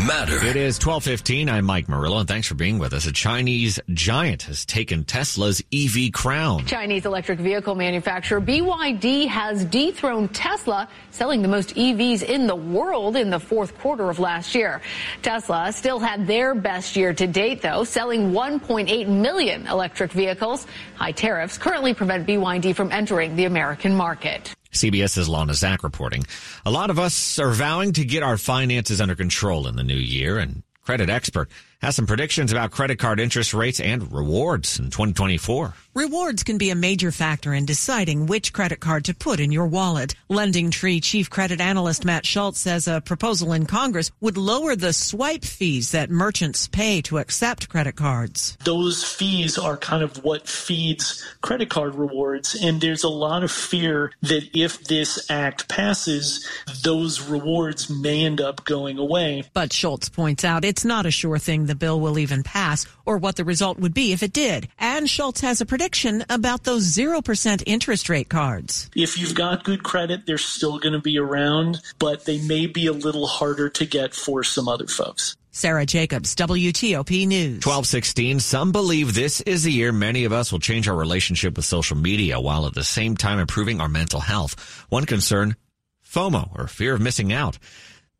matter. 0.00 0.34
It 0.36 0.56
is 0.56 0.76
1215. 0.76 1.48
I'm 1.48 1.64
Mike 1.64 1.88
Murillo, 1.88 2.18
and 2.18 2.28
thanks 2.28 2.46
for 2.46 2.54
being 2.54 2.78
with 2.78 2.92
us. 2.92 3.06
A 3.06 3.12
Chinese 3.12 3.78
giant 3.92 4.42
has 4.42 4.64
taken 4.64 5.04
Tesla's 5.04 5.62
EV 5.72 6.12
crown. 6.12 6.64
Chinese 6.66 7.06
electric 7.06 7.38
vehicle 7.38 7.74
manufacturer 7.74 8.40
BYD 8.40 9.26
has 9.28 9.64
dethroned 9.64 10.34
Tesla, 10.34 10.88
selling 11.10 11.42
the 11.42 11.48
most 11.48 11.74
EVs 11.74 12.22
in 12.22 12.46
the 12.46 12.54
world 12.56 13.16
in 13.16 13.30
the 13.30 13.40
fourth 13.40 13.76
quarter 13.78 14.10
of 14.10 14.18
last 14.18 14.54
year. 14.54 14.80
Tesla 15.22 15.72
still 15.72 15.98
had 15.98 16.26
their 16.26 16.54
best 16.54 16.96
year 16.96 17.12
to 17.12 17.26
date, 17.26 17.62
though, 17.62 17.84
selling 17.84 18.32
1.8 18.32 19.08
million 19.08 19.66
electric 19.66 20.12
vehicles. 20.12 20.66
High 20.96 21.12
tariffs 21.12 21.58
currently 21.58 21.94
prevent 21.94 22.26
BYD 22.26 22.74
from 22.74 22.92
entering 22.92 23.36
the 23.36 23.44
American 23.44 23.94
market. 23.94 24.54
CBS's 24.72 25.28
Lana 25.28 25.54
Zak 25.54 25.82
reporting. 25.82 26.24
A 26.64 26.70
lot 26.70 26.90
of 26.90 26.98
us 26.98 27.38
are 27.38 27.50
vowing 27.50 27.92
to 27.94 28.04
get 28.04 28.22
our 28.22 28.36
finances 28.36 29.00
under 29.00 29.14
control 29.14 29.66
in 29.66 29.76
the 29.76 29.82
new 29.82 29.94
year, 29.96 30.38
and 30.38 30.62
credit 30.82 31.10
expert 31.10 31.48
has 31.80 31.96
some 31.96 32.06
predictions 32.06 32.52
about 32.52 32.70
credit 32.70 32.98
card 32.98 33.20
interest 33.20 33.54
rates 33.54 33.80
and 33.80 34.12
rewards 34.12 34.78
in 34.78 34.86
2024. 34.86 35.74
Rewards 35.92 36.44
can 36.44 36.56
be 36.56 36.70
a 36.70 36.76
major 36.76 37.10
factor 37.10 37.52
in 37.52 37.66
deciding 37.66 38.26
which 38.26 38.52
credit 38.52 38.78
card 38.78 39.06
to 39.06 39.14
put 39.14 39.40
in 39.40 39.50
your 39.50 39.66
wallet. 39.66 40.14
Lending 40.28 40.70
Tree 40.70 41.00
chief 41.00 41.28
credit 41.28 41.60
analyst 41.60 42.04
Matt 42.04 42.24
Schultz 42.24 42.60
says 42.60 42.86
a 42.86 43.00
proposal 43.00 43.52
in 43.52 43.66
Congress 43.66 44.12
would 44.20 44.36
lower 44.36 44.76
the 44.76 44.92
swipe 44.92 45.44
fees 45.44 45.90
that 45.90 46.08
merchants 46.08 46.68
pay 46.68 47.02
to 47.02 47.18
accept 47.18 47.68
credit 47.68 47.96
cards. 47.96 48.56
Those 48.62 49.02
fees 49.02 49.58
are 49.58 49.76
kind 49.76 50.04
of 50.04 50.22
what 50.22 50.46
feeds 50.46 51.26
credit 51.40 51.70
card 51.70 51.96
rewards. 51.96 52.54
And 52.62 52.80
there's 52.80 53.02
a 53.02 53.08
lot 53.08 53.42
of 53.42 53.50
fear 53.50 54.12
that 54.22 54.48
if 54.54 54.84
this 54.84 55.28
act 55.28 55.68
passes, 55.68 56.48
those 56.84 57.20
rewards 57.20 57.90
may 57.90 58.24
end 58.24 58.40
up 58.40 58.64
going 58.64 58.96
away. 58.96 59.42
But 59.54 59.72
Schultz 59.72 60.08
points 60.08 60.44
out 60.44 60.64
it's 60.64 60.84
not 60.84 61.04
a 61.04 61.10
sure 61.10 61.38
thing 61.38 61.66
the 61.66 61.74
bill 61.74 62.00
will 62.00 62.16
even 62.16 62.44
pass 62.44 62.86
or 63.04 63.18
what 63.18 63.34
the 63.34 63.44
result 63.44 63.80
would 63.80 63.92
be 63.92 64.12
if 64.12 64.22
it 64.22 64.32
did. 64.32 64.68
And 64.78 65.10
Schultz 65.10 65.40
has 65.40 65.60
a 65.60 65.66
prediction 65.66 65.79
about 66.28 66.64
those 66.64 66.84
0% 66.96 67.62
interest 67.66 68.08
rate 68.08 68.28
cards. 68.28 68.90
If 68.94 69.18
you've 69.18 69.34
got 69.34 69.64
good 69.64 69.82
credit, 69.82 70.26
they're 70.26 70.38
still 70.38 70.78
going 70.78 70.92
to 70.92 71.00
be 71.00 71.18
around, 71.18 71.80
but 71.98 72.24
they 72.24 72.38
may 72.40 72.66
be 72.66 72.86
a 72.86 72.92
little 72.92 73.26
harder 73.26 73.68
to 73.70 73.86
get 73.86 74.14
for 74.14 74.44
some 74.44 74.68
other 74.68 74.86
folks. 74.86 75.36
Sarah 75.52 75.86
Jacobs, 75.86 76.34
WTOP 76.36 77.26
News. 77.26 77.66
1216. 77.66 78.40
Some 78.40 78.72
believe 78.72 79.14
this 79.14 79.40
is 79.40 79.64
the 79.64 79.72
year 79.72 79.90
many 79.90 80.24
of 80.24 80.32
us 80.32 80.52
will 80.52 80.60
change 80.60 80.88
our 80.88 80.94
relationship 80.94 81.56
with 81.56 81.64
social 81.64 81.96
media 81.96 82.38
while 82.38 82.66
at 82.66 82.74
the 82.74 82.84
same 82.84 83.16
time 83.16 83.38
improving 83.38 83.80
our 83.80 83.88
mental 83.88 84.20
health. 84.20 84.86
One 84.90 85.06
concern, 85.06 85.56
FOMO 86.04 86.56
or 86.56 86.68
fear 86.68 86.94
of 86.94 87.00
missing 87.00 87.32
out 87.32 87.58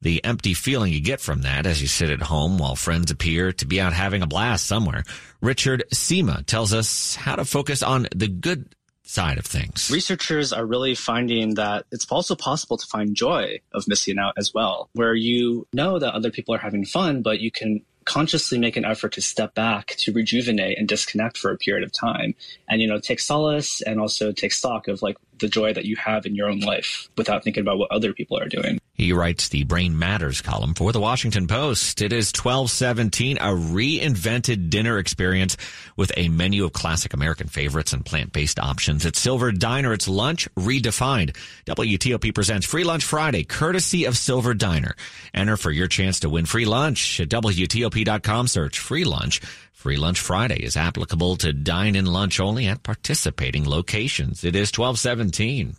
the 0.03 0.25
empty 0.25 0.55
feeling 0.55 0.93
you 0.93 1.01
get 1.01 1.21
from 1.21 1.43
that 1.43 1.67
as 1.67 1.81
you 1.81 1.89
sit 1.89 2.11
at 2.11 2.23
home 2.23 2.59
while 2.59 2.77
friends 2.77 3.11
appear 3.11 3.53
to 3.53 3.67
be 3.67 3.81
out 3.81 3.93
having 3.93 4.23
a 4.23 4.27
blast 4.27 4.67
somewhere. 4.67 5.05
Richard 5.41 5.85
Sima 5.93 6.45
tells 6.47 6.73
us 6.73 7.15
how 7.17 7.37
to 7.37 7.45
focus 7.45 7.83
on 7.83 8.09
the 8.15 8.29
good 8.29 8.75
side 9.03 9.39
of 9.39 9.45
things. 9.45 9.91
Researchers 9.91 10.53
are 10.53 10.65
really 10.65 10.95
finding 10.95 11.55
that 11.55 11.85
it's 11.91 12.07
also 12.11 12.37
possible 12.37 12.77
to 12.77 12.87
find 12.87 13.15
joy 13.15 13.61
of 13.73 13.89
missing 13.89 14.19
out 14.19 14.35
as 14.39 14.55
well, 14.55 14.89
where 14.93 15.15
you 15.15 15.67
know 15.73 15.99
that 15.99 16.15
other 16.15 16.31
people 16.31 16.55
are 16.55 16.59
having 16.59 16.85
fun, 16.85 17.23
but 17.23 17.41
you 17.41 17.51
can 17.51 17.83
consciously 18.05 18.59
make 18.59 18.77
an 18.77 18.85
effort 18.85 19.13
to 19.13 19.21
step 19.21 19.55
back 19.55 19.89
to 19.99 20.13
rejuvenate 20.13 20.79
and 20.79 20.89
disconnect 20.89 21.37
for 21.37 21.53
a 21.53 21.59
period 21.59 21.85
of 21.85 21.93
time 21.93 22.35
and 22.69 22.81
you 22.81 22.89
know 22.89 22.99
take 22.99 23.21
solace 23.21 23.83
and 23.83 24.01
also 24.01 24.33
take 24.33 24.53
stock 24.53 24.89
of 24.89 25.03
like 25.03 25.17
the 25.39 25.49
joy 25.49 25.73
that 25.73 25.85
you 25.85 25.97
have 25.97 26.25
in 26.25 26.35
your 26.35 26.49
own 26.49 26.61
life 26.61 27.09
without 27.17 27.45
thinking 27.45 27.61
about 27.61 27.79
what 27.79 27.91
other 27.93 28.13
people 28.13 28.39
are 28.39 28.49
doing. 28.49 28.80
He 29.01 29.15
writes 29.15 29.49
the 29.49 29.65
Brain 29.65 29.99
Matters 29.99 30.43
column 30.43 30.75
for 30.75 30.93
the 30.93 31.01
Washington 31.01 31.47
Post. 31.47 32.03
It 32.03 32.13
is 32.13 32.35
1217, 32.35 33.39
a 33.39 33.45
reinvented 33.45 34.69
dinner 34.69 34.99
experience 34.99 35.57
with 35.97 36.13
a 36.19 36.29
menu 36.29 36.67
of 36.67 36.75
classic 36.75 37.15
American 37.15 37.49
favorites 37.49 37.95
and 37.95 38.05
plant-based 38.05 38.59
options. 38.59 39.07
At 39.07 39.17
Silver 39.17 39.53
Diner, 39.53 39.95
it's 39.95 40.07
lunch 40.07 40.55
redefined. 40.55 41.35
WTOP 41.65 42.35
presents 42.35 42.67
Free 42.67 42.85
Lunch 42.85 43.03
Friday, 43.03 43.43
courtesy 43.43 44.05
of 44.05 44.19
Silver 44.19 44.53
Diner. 44.53 44.95
Enter 45.33 45.57
for 45.57 45.71
your 45.71 45.89
chance 45.89 46.21
to 46.21 46.29
win 46.29 46.45
free 46.45 46.67
lunch 46.67 47.21
at 47.21 47.31
WTOP.com. 47.31 48.49
Search 48.49 48.79
free 48.79 49.05
lunch. 49.05 49.41
Free 49.73 49.97
Lunch 49.97 50.21
Friday 50.21 50.63
is 50.63 50.77
applicable 50.77 51.37
to 51.37 51.55
dine 51.55 51.97
in 51.97 52.05
lunch 52.05 52.39
only 52.39 52.67
at 52.67 52.83
participating 52.83 53.67
locations. 53.67 54.45
It 54.45 54.55
is 54.55 54.71
1217. 54.77 55.77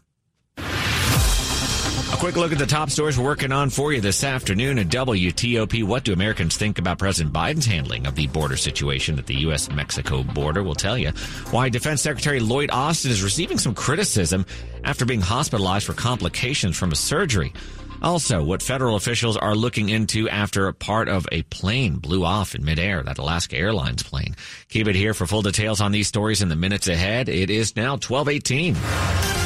A 2.22 2.24
quick 2.24 2.38
look 2.38 2.52
at 2.52 2.60
the 2.60 2.68
top 2.68 2.92
stories 2.92 3.18
we're 3.18 3.26
working 3.26 3.52
on 3.52 3.72
for 3.72 3.92
you 3.92 4.00
this 4.00 4.24
afternoon 4.24 4.78
at 4.78 4.90
WTOP. 4.90 5.84
What 5.84 6.04
do 6.04 6.14
Americans 6.14 6.56
think 6.56 6.78
about 6.78 7.00
President 7.00 7.34
Biden's 7.34 7.66
handling 7.66 8.06
of 8.06 8.14
the 8.14 8.28
border 8.28 8.58
situation 8.58 9.18
at 9.18 9.26
the 9.26 9.34
U.S. 9.38 9.72
Mexico 9.72 10.22
border? 10.22 10.62
We'll 10.62 10.76
tell 10.76 11.00
you 11.00 11.10
why 11.50 11.70
Defense 11.70 12.04
Secretary 12.04 12.40
Lloyd 12.40 12.70
Austin 12.72 13.10
is 13.10 13.24
receiving 13.24 13.58
some 13.58 13.74
criticism 13.74 14.46
after 14.84 15.04
being 15.04 15.20
hospitalized 15.20 15.88
for 15.88 15.94
complications 15.94 16.78
from 16.78 16.92
a 16.92 16.96
surgery. 16.96 17.54
Also, 18.04 18.44
what 18.44 18.62
federal 18.62 18.96
officials 18.98 19.36
are 19.36 19.56
looking 19.56 19.90
into 19.90 20.30
after 20.30 20.72
part 20.74 21.10
of 21.10 21.28
a 21.32 21.42
plane 21.42 21.96
blew 21.96 22.24
off 22.24 22.54
in 22.54 22.64
midair, 22.64 23.02
that 23.02 23.18
Alaska 23.18 23.58
Airlines 23.58 24.04
plane. 24.04 24.36
Keep 24.70 24.90
it 24.90 24.96
here 24.96 25.16
for 25.16 25.26
full 25.26 25.42
details 25.42 25.82
on 25.82 25.92
these 25.92 26.08
stories 26.08 26.44
in 26.44 26.50
the 26.50 26.56
minutes 26.56 26.88
ahead. 26.88 27.30
It 27.30 27.50
is 27.50 27.76
now 27.76 27.94
1218. 27.94 29.41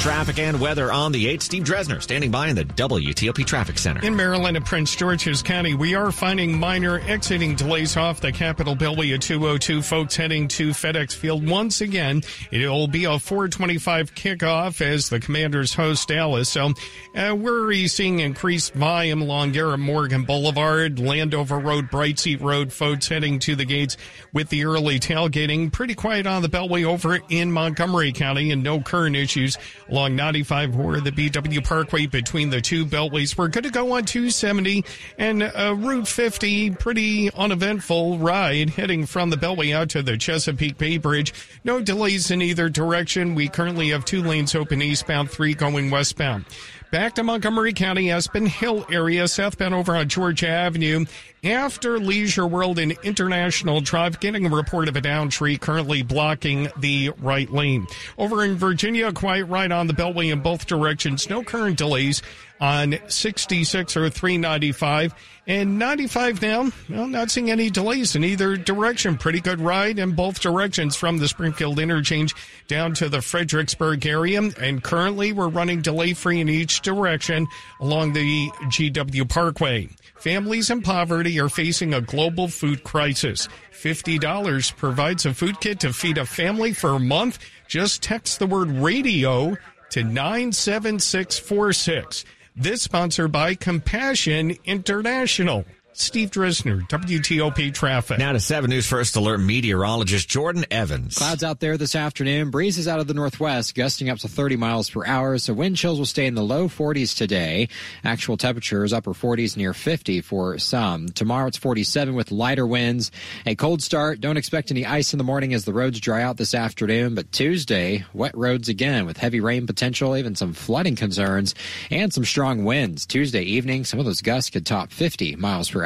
Traffic 0.00 0.38
and 0.38 0.60
weather 0.60 0.92
on 0.92 1.10
the 1.10 1.26
8th. 1.26 1.42
Steve 1.42 1.64
Dresner 1.64 2.00
standing 2.00 2.30
by 2.30 2.46
in 2.46 2.54
the 2.54 2.64
WTOP 2.64 3.44
Traffic 3.44 3.76
Center. 3.76 4.06
In 4.06 4.14
Maryland 4.14 4.56
and 4.56 4.64
Prince 4.64 4.94
George's 4.94 5.42
County, 5.42 5.74
we 5.74 5.96
are 5.96 6.12
finding 6.12 6.56
minor 6.56 7.00
exiting 7.00 7.56
delays 7.56 7.96
off 7.96 8.20
the 8.20 8.30
Capitol 8.30 8.76
Beltway 8.76 9.14
at 9.14 9.22
202. 9.22 9.82
Folks 9.82 10.14
heading 10.14 10.46
to 10.48 10.70
FedEx 10.70 11.12
Field 11.12 11.48
once 11.48 11.80
again. 11.80 12.22
It'll 12.52 12.86
be 12.86 13.04
a 13.04 13.18
425 13.18 14.14
kickoff 14.14 14.80
as 14.80 15.08
the 15.08 15.18
Commanders 15.18 15.74
host 15.74 16.06
Dallas. 16.06 16.48
So 16.48 16.72
uh, 17.16 17.34
we're 17.34 17.88
seeing 17.88 18.20
increased 18.20 18.74
volume 18.74 19.22
along 19.22 19.52
Garrett 19.52 19.80
Morgan 19.80 20.22
Boulevard, 20.22 21.00
Landover 21.00 21.58
Road, 21.58 21.90
Brightseat 21.90 22.40
Road. 22.40 22.72
Folks 22.72 23.08
heading 23.08 23.40
to 23.40 23.56
the 23.56 23.64
gates 23.64 23.96
with 24.32 24.50
the 24.50 24.66
early 24.66 25.00
tailgating. 25.00 25.72
Pretty 25.72 25.94
quiet 25.96 26.28
on 26.28 26.42
the 26.42 26.48
Beltway 26.48 26.84
over 26.84 27.18
in 27.28 27.50
Montgomery 27.50 28.12
County 28.12 28.52
and 28.52 28.62
no 28.62 28.80
current 28.80 29.16
issues 29.16 29.58
along 29.96 30.14
95 30.14 30.78
or 30.78 31.00
the 31.00 31.10
BW 31.10 31.64
Parkway 31.64 32.04
between 32.06 32.50
the 32.50 32.60
two 32.60 32.84
beltways. 32.84 33.38
We're 33.38 33.48
going 33.48 33.64
to 33.64 33.70
go 33.70 33.92
on 33.92 34.04
270 34.04 34.84
and 35.16 35.42
uh, 35.42 35.74
Route 35.74 36.06
50. 36.06 36.72
Pretty 36.72 37.32
uneventful 37.32 38.18
ride 38.18 38.68
heading 38.68 39.06
from 39.06 39.30
the 39.30 39.36
beltway 39.36 39.74
out 39.74 39.88
to 39.90 40.02
the 40.02 40.18
Chesapeake 40.18 40.76
Bay 40.76 40.98
Bridge. 40.98 41.32
No 41.64 41.80
delays 41.80 42.30
in 42.30 42.42
either 42.42 42.68
direction. 42.68 43.34
We 43.34 43.48
currently 43.48 43.88
have 43.88 44.04
two 44.04 44.22
lanes 44.22 44.54
open 44.54 44.82
eastbound, 44.82 45.30
three 45.30 45.54
going 45.54 45.90
westbound. 45.90 46.44
Back 46.92 47.16
to 47.16 47.24
Montgomery 47.24 47.72
County, 47.72 48.12
Aspen 48.12 48.46
Hill 48.46 48.86
area, 48.90 49.26
southbound 49.26 49.74
over 49.74 49.96
on 49.96 50.08
Georgia 50.08 50.46
Avenue. 50.46 51.04
After 51.42 51.98
Leisure 51.98 52.46
World 52.46 52.78
and 52.78 52.96
International 53.02 53.80
Drive, 53.80 54.20
getting 54.20 54.46
a 54.46 54.48
report 54.48 54.88
of 54.88 54.96
a 54.96 55.00
down 55.00 55.28
tree 55.28 55.58
currently 55.58 56.02
blocking 56.02 56.68
the 56.78 57.10
right 57.18 57.50
lane. 57.52 57.86
Over 58.18 58.44
in 58.44 58.56
Virginia, 58.56 59.12
quiet 59.12 59.46
right 59.46 59.70
on 59.70 59.88
the 59.88 59.94
Beltway 59.94 60.32
in 60.32 60.40
both 60.40 60.66
directions. 60.66 61.28
No 61.28 61.42
current 61.42 61.76
delays 61.76 62.22
on 62.60 62.98
66 63.08 63.96
or 63.96 64.10
395 64.10 65.14
and 65.46 65.78
95 65.78 66.42
now. 66.42 66.70
Well, 66.88 67.06
not 67.06 67.30
seeing 67.30 67.50
any 67.50 67.70
delays 67.70 68.16
in 68.16 68.24
either 68.24 68.56
direction. 68.56 69.16
Pretty 69.16 69.40
good 69.40 69.60
ride 69.60 69.98
in 69.98 70.12
both 70.12 70.40
directions 70.40 70.96
from 70.96 71.18
the 71.18 71.28
Springfield 71.28 71.78
interchange 71.78 72.34
down 72.66 72.94
to 72.94 73.08
the 73.08 73.22
Fredericksburg 73.22 74.04
area. 74.06 74.42
And 74.58 74.82
currently 74.82 75.32
we're 75.32 75.48
running 75.48 75.82
delay 75.82 76.14
free 76.14 76.40
in 76.40 76.48
each 76.48 76.80
direction 76.80 77.46
along 77.80 78.14
the 78.14 78.50
GW 78.64 79.28
Parkway. 79.28 79.88
Families 80.16 80.70
in 80.70 80.82
poverty 80.82 81.38
are 81.38 81.48
facing 81.48 81.94
a 81.94 82.00
global 82.00 82.48
food 82.48 82.82
crisis. 82.82 83.48
$50 83.72 84.76
provides 84.76 85.26
a 85.26 85.34
food 85.34 85.60
kit 85.60 85.78
to 85.80 85.92
feed 85.92 86.18
a 86.18 86.26
family 86.26 86.72
for 86.72 86.90
a 86.90 86.98
month. 86.98 87.38
Just 87.68 88.02
text 88.02 88.38
the 88.38 88.46
word 88.46 88.70
radio 88.70 89.56
to 89.90 90.02
97646. 90.02 92.24
This 92.58 92.80
sponsored 92.80 93.32
by 93.32 93.54
Compassion 93.54 94.56
International. 94.64 95.66
Steve 95.98 96.30
Dresner, 96.30 96.86
WTOP 96.88 97.72
Traffic. 97.72 98.18
Now 98.18 98.32
to 98.32 98.38
7 98.38 98.68
News 98.68 98.86
First 98.86 99.16
Alert 99.16 99.38
meteorologist 99.38 100.28
Jordan 100.28 100.66
Evans. 100.70 101.16
Clouds 101.16 101.42
out 101.42 101.58
there 101.60 101.78
this 101.78 101.96
afternoon. 101.96 102.50
Breezes 102.50 102.86
out 102.86 103.00
of 103.00 103.06
the 103.06 103.14
northwest, 103.14 103.74
gusting 103.74 104.10
up 104.10 104.18
to 104.18 104.28
30 104.28 104.56
miles 104.56 104.90
per 104.90 105.06
hour. 105.06 105.38
So 105.38 105.54
wind 105.54 105.78
chills 105.78 105.98
will 105.98 106.04
stay 106.04 106.26
in 106.26 106.34
the 106.34 106.42
low 106.42 106.68
40s 106.68 107.16
today. 107.16 107.70
Actual 108.04 108.36
temperatures 108.36 108.92
upper 108.92 109.14
40s 109.14 109.56
near 109.56 109.72
50 109.72 110.20
for 110.20 110.58
some. 110.58 111.08
Tomorrow 111.08 111.46
it's 111.48 111.56
47 111.56 112.14
with 112.14 112.30
lighter 112.30 112.66
winds. 112.66 113.10
A 113.46 113.54
cold 113.54 113.82
start. 113.82 114.20
Don't 114.20 114.36
expect 114.36 114.70
any 114.70 114.84
ice 114.84 115.14
in 115.14 115.18
the 115.18 115.24
morning 115.24 115.54
as 115.54 115.64
the 115.64 115.72
roads 115.72 115.98
dry 115.98 116.22
out 116.22 116.36
this 116.36 116.54
afternoon. 116.54 117.14
But 117.14 117.32
Tuesday, 117.32 118.04
wet 118.12 118.36
roads 118.36 118.68
again 118.68 119.06
with 119.06 119.16
heavy 119.16 119.40
rain 119.40 119.66
potential, 119.66 120.14
even 120.14 120.34
some 120.34 120.52
flooding 120.52 120.94
concerns 120.94 121.54
and 121.90 122.12
some 122.12 122.26
strong 122.26 122.64
winds. 122.64 123.06
Tuesday 123.06 123.42
evening, 123.42 123.86
some 123.86 123.98
of 123.98 124.04
those 124.04 124.20
gusts 124.20 124.50
could 124.50 124.66
top 124.66 124.92
50 124.92 125.36
miles 125.36 125.70
per 125.70 125.84
hour. 125.84 125.85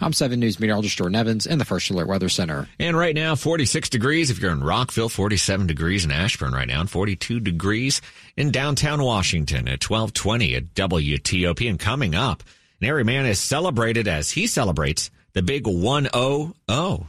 I'm 0.00 0.12
7 0.12 0.38
News 0.38 0.60
meteorologist 0.60 0.96
Jordan 0.96 1.16
Evans 1.16 1.46
in 1.46 1.58
the 1.58 1.64
First 1.64 1.90
Alert 1.90 2.08
Weather 2.08 2.28
Center. 2.28 2.68
And 2.78 2.96
right 2.96 3.14
now, 3.14 3.34
46 3.34 3.88
degrees 3.88 4.30
if 4.30 4.40
you're 4.40 4.52
in 4.52 4.62
Rockville, 4.62 5.08
47 5.08 5.66
degrees 5.66 6.04
in 6.04 6.10
Ashburn 6.10 6.52
right 6.52 6.68
now, 6.68 6.80
and 6.80 6.90
42 6.90 7.40
degrees 7.40 8.02
in 8.36 8.50
downtown 8.50 9.02
Washington 9.02 9.68
at 9.68 9.88
1220 9.88 10.54
at 10.56 10.74
WTOP. 10.74 11.68
And 11.68 11.78
coming 11.78 12.14
up, 12.14 12.42
an 12.42 12.86
Nary 12.88 13.04
Man 13.04 13.26
is 13.26 13.38
celebrated 13.38 14.08
as 14.08 14.30
he 14.30 14.46
celebrates 14.46 15.10
the 15.32 15.42
big 15.42 15.66
1 15.66 16.08
0 16.12 16.54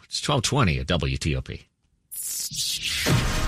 It's 0.05 0.27
1220 0.27 0.79
at 0.79 0.87
WTOP. 0.87 1.63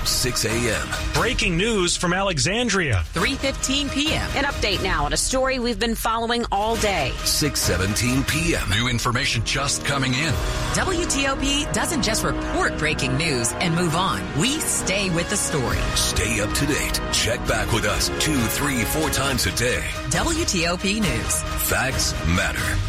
6 0.08 0.46
a.m. 0.46 0.88
Breaking 1.14 1.58
news 1.58 1.98
from 1.98 2.14
Alexandria. 2.14 3.04
3:15 3.14 3.92
p.m. 3.92 4.30
An 4.36 4.46
update 4.46 4.84
now 4.84 5.06
on 5.06 5.14
a 5.14 5.18
story 5.18 5.60
we've 5.60 5.80
been 5.80 5.96
following 5.96 6.46
all 6.52 6.76
day. 6.78 7.12
6:17 7.24 8.28
p.m. 8.28 8.70
New 8.70 8.88
information 8.88 9.44
just 9.46 9.86
coming 9.86 10.14
in. 10.14 10.34
WTOP 10.74 11.72
doesn't 11.74 12.04
just 12.04 12.24
report 12.24 12.78
breaking 12.78 13.18
news 13.18 13.54
and 13.54 13.76
move 13.76 13.96
on. 13.96 14.22
We 14.40 14.60
stay 14.60 15.10
with 15.12 15.30
the 15.30 15.38
story. 15.38 15.78
Stay 15.96 16.40
up 16.42 16.52
to 16.54 16.66
date. 16.66 17.02
Check 17.12 17.40
back 17.48 17.72
with 17.72 17.86
us 17.86 18.10
two, 18.20 18.40
three, 18.58 18.84
four 18.84 19.10
times 19.10 19.46
a 19.46 19.52
day. 19.56 19.84
WTOP 20.10 21.02
News. 21.02 21.42
Facts 21.70 22.14
matter. 22.28 22.80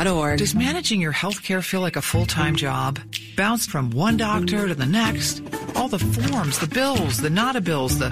Does 0.37 0.55
managing 0.55 0.99
your 0.99 1.13
healthcare 1.13 1.63
feel 1.63 1.81
like 1.81 1.95
a 1.95 2.01
full 2.01 2.25
time 2.25 2.55
job? 2.55 2.99
Bounced 3.35 3.69
from 3.69 3.91
one 3.91 4.17
doctor 4.17 4.67
to 4.67 4.73
the 4.73 4.85
next? 4.85 5.43
All 5.75 5.89
the 5.89 5.99
forms, 5.99 6.57
the 6.57 6.67
bills, 6.67 7.17
the 7.17 7.29
not 7.29 7.55
a 7.55 7.61
bills, 7.61 7.99
the. 7.99 8.11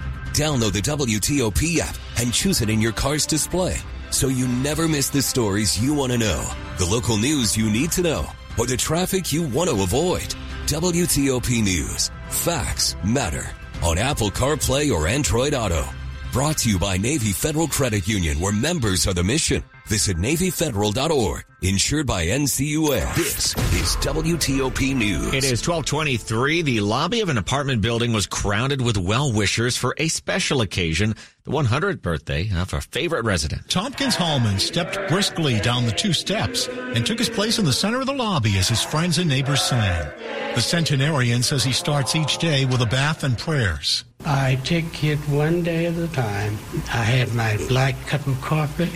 Download 0.33 0.71
the 0.71 0.81
WTOP 0.81 1.79
app 1.79 1.95
and 2.17 2.33
choose 2.33 2.61
it 2.61 2.69
in 2.69 2.81
your 2.81 2.93
car's 2.93 3.25
display 3.25 3.77
so 4.11 4.27
you 4.27 4.47
never 4.47 4.87
miss 4.87 5.09
the 5.09 5.21
stories 5.21 5.81
you 5.81 5.93
want 5.93 6.11
to 6.11 6.17
know, 6.17 6.45
the 6.77 6.85
local 6.85 7.17
news 7.17 7.55
you 7.55 7.69
need 7.69 7.91
to 7.93 8.01
know, 8.01 8.25
or 8.57 8.65
the 8.65 8.77
traffic 8.77 9.31
you 9.31 9.43
want 9.43 9.69
to 9.69 9.83
avoid. 9.83 10.35
WTOP 10.67 11.63
News. 11.63 12.11
Facts 12.29 12.95
matter 13.03 13.49
on 13.83 13.97
Apple 13.97 14.29
CarPlay 14.29 14.93
or 14.93 15.07
Android 15.07 15.53
Auto. 15.53 15.85
Brought 16.31 16.59
to 16.59 16.69
you 16.69 16.79
by 16.79 16.97
Navy 16.97 17.31
Federal 17.31 17.67
Credit 17.67 18.07
Union, 18.07 18.39
where 18.39 18.53
members 18.53 19.07
are 19.07 19.13
the 19.13 19.23
mission. 19.23 19.63
Visit 19.91 20.15
NavyFederal.org. 20.15 21.43
Insured 21.63 22.07
by 22.07 22.25
NCUA. 22.27 23.13
This 23.13 23.47
is 23.73 23.97
WTOP 23.97 24.95
News. 24.95 25.33
It 25.33 25.43
is 25.43 25.67
1223. 25.67 26.61
The 26.61 26.79
lobby 26.79 27.19
of 27.19 27.27
an 27.27 27.37
apartment 27.37 27.81
building 27.81 28.13
was 28.13 28.25
crowded 28.25 28.81
with 28.81 28.97
well-wishers 28.97 29.75
for 29.75 29.93
a 29.97 30.07
special 30.07 30.61
occasion, 30.61 31.15
the 31.43 31.51
100th 31.51 32.01
birthday 32.01 32.49
of 32.55 32.73
our 32.73 32.81
favorite 32.81 33.25
resident. 33.25 33.67
Tompkins 33.67 34.15
Hallman 34.15 34.59
stepped 34.59 35.09
briskly 35.09 35.59
down 35.59 35.85
the 35.85 35.91
two 35.91 36.13
steps 36.13 36.67
and 36.67 37.05
took 37.05 37.17
his 37.17 37.29
place 37.29 37.57
in 37.57 37.65
the 37.65 37.73
center 37.73 37.99
of 37.99 38.05
the 38.05 38.13
lobby 38.13 38.57
as 38.57 38.69
his 38.69 38.83
friends 38.83 39.17
and 39.17 39.27
neighbors 39.27 39.61
sang. 39.61 40.11
The 40.53 40.61
centenarian 40.61 41.41
says 41.41 41.63
he 41.63 41.73
starts 41.73 42.15
each 42.15 42.37
day 42.37 42.65
with 42.65 42.81
a 42.81 42.85
bath 42.85 43.23
and 43.23 43.37
prayers. 43.37 44.03
I 44.23 44.59
take 44.63 45.03
it 45.03 45.17
one 45.29 45.63
day 45.63 45.87
at 45.87 45.95
a 45.95 46.07
time. 46.09 46.59
I 46.93 47.03
have 47.03 47.33
my 47.33 47.57
black 47.67 47.95
cup 48.05 48.27
of 48.27 48.39
coffee. 48.41 48.91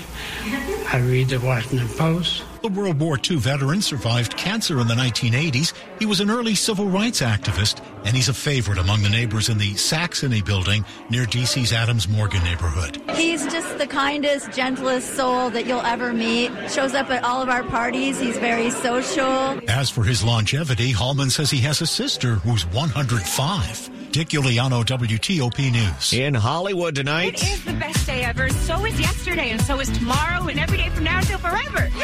I 0.94 1.00
read 1.00 1.30
the 1.30 1.40
Washington 1.40 1.88
Post. 1.98 2.44
The 2.66 2.72
World 2.72 3.00
War 3.00 3.20
II 3.30 3.38
veteran 3.38 3.80
survived 3.80 4.36
cancer 4.38 4.80
in 4.80 4.88
the 4.88 4.96
1980s. 4.96 5.74
He 6.00 6.08
was 6.08 6.20
an 6.20 6.32
early 6.32 6.56
civil 6.56 6.88
rights 6.88 7.22
activist, 7.22 7.80
and 8.06 8.16
he's 8.16 8.28
a 8.28 8.34
favorite 8.34 8.80
among 8.80 9.04
the 9.04 9.10
neighbors 9.10 9.50
in 9.50 9.60
the 9.60 9.76
Saxony 9.76 10.42
building 10.42 10.84
near 11.12 11.26
DC's 11.26 11.72
Adams 11.72 12.10
Morgan 12.10 12.44
neighborhood. 12.44 13.00
He's 13.16 13.46
just 13.46 13.78
the 13.78 13.86
kindest, 13.86 14.52
gentlest 14.52 15.16
soul 15.16 15.52
that 15.52 15.68
you'll 15.68 15.82
ever 15.82 16.12
meet. 16.12 16.50
Shows 16.72 16.96
up 16.96 17.12
at 17.12 17.24
all 17.24 17.40
of 17.40 17.50
our 17.50 17.62
parties. 17.62 18.20
He's 18.20 18.40
very 18.40 18.72
social. 18.72 19.60
As 19.70 19.92
for 19.92 20.04
his 20.04 20.24
longevity, 20.24 20.90
Hallman 20.90 21.30
says 21.30 21.52
he 21.52 21.60
has 21.60 21.82
a 21.82 21.86
sister 21.86 22.34
who's 22.34 22.66
105. 22.72 23.95
Dick 24.16 24.30
Uliano, 24.30 24.82
WTOP 24.86 25.74
News. 25.74 26.14
In 26.14 26.34
Hollywood 26.34 26.96
tonight. 26.96 27.34
It 27.34 27.44
is 27.44 27.66
the 27.66 27.74
best 27.74 28.08
day 28.08 28.24
ever. 28.24 28.48
So 28.48 28.86
is 28.86 28.98
yesterday, 28.98 29.50
and 29.50 29.62
so 29.62 29.78
is 29.82 29.90
tomorrow, 29.90 30.48
and 30.48 30.58
every 30.58 30.78
day 30.78 30.88
from 30.88 31.04
now 31.04 31.18
until 31.18 31.38
forever. 31.38 31.90
Do 31.90 31.98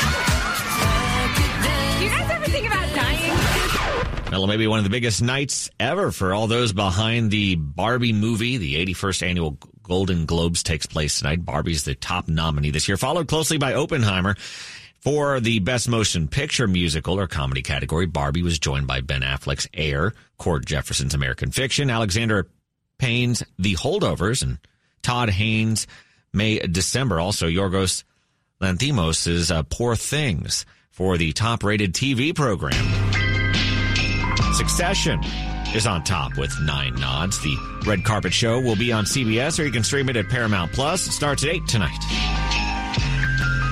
you 2.04 2.10
guys 2.10 2.30
ever 2.30 2.46
think 2.48 2.68
about 2.68 2.94
dying? 2.94 4.30
Well, 4.30 4.46
maybe 4.46 4.68
one 4.68 4.80
of 4.80 4.84
the 4.84 4.90
biggest 4.90 5.22
nights 5.22 5.70
ever 5.80 6.12
for 6.12 6.34
all 6.34 6.48
those 6.48 6.74
behind 6.74 7.32
the 7.32 7.56
Barbie 7.56 8.12
movie. 8.12 8.58
The 8.58 8.76
81st 8.86 9.26
annual 9.26 9.58
Golden 9.82 10.26
Globes 10.26 10.64
takes 10.64 10.86
place 10.86 11.20
tonight. 11.20 11.46
Barbie's 11.46 11.86
the 11.86 11.96
top 11.96 12.28
nominee 12.28 12.72
this 12.72 12.90
year, 12.90 12.98
followed 12.98 13.30
closely 13.30 13.58
by 13.58 13.74
Oppenheimer. 13.74 14.36
For 15.02 15.40
the 15.40 15.58
Best 15.58 15.90
Motion 15.90 16.28
Picture 16.28 16.68
Musical 16.68 17.20
or 17.20 17.26
Comedy 17.26 17.64
category, 17.64 18.06
Barbie 18.06 18.44
was 18.44 18.60
joined 18.60 18.86
by 18.86 19.02
Ben 19.02 19.22
Affleck's 19.22 19.68
Air, 19.74 20.14
Cord 20.38 20.64
Jefferson's 20.68 21.16
American 21.16 21.50
Fiction, 21.50 21.90
Alexander 21.90 22.48
Payne's 23.00 23.44
The 23.58 23.74
Holdovers, 23.74 24.44
and 24.44 24.60
Todd 25.02 25.32
Haynes' 25.32 25.88
May 26.34 26.60
December. 26.60 27.20
Also, 27.20 27.48
Yorgos 27.48 28.04
Lanthimos' 28.62 29.50
uh, 29.50 29.64
Poor 29.64 29.96
Things 29.96 30.68
for 30.92 31.18
the 31.18 31.34
top-rated 31.34 31.96
TV 31.96 32.36
program. 32.36 32.74
Succession 34.54 35.20
is 35.74 35.88
on 35.88 36.04
top 36.04 36.38
with 36.38 36.56
nine 36.62 36.94
nods. 36.94 37.42
The 37.42 37.58
Red 37.88 38.06
Carpet 38.06 38.34
Show 38.34 38.62
will 38.62 38.76
be 38.76 38.92
on 38.92 39.06
CBS, 39.06 39.60
or 39.60 39.64
you 39.64 39.72
can 39.72 39.84
stream 39.84 40.10
it 40.10 40.16
at 40.16 40.30
Paramount 40.30 40.74
Plus. 40.74 41.08
It 41.08 41.14
starts 41.14 41.44
at 41.44 41.50
8 41.50 41.68
tonight. 41.68 42.51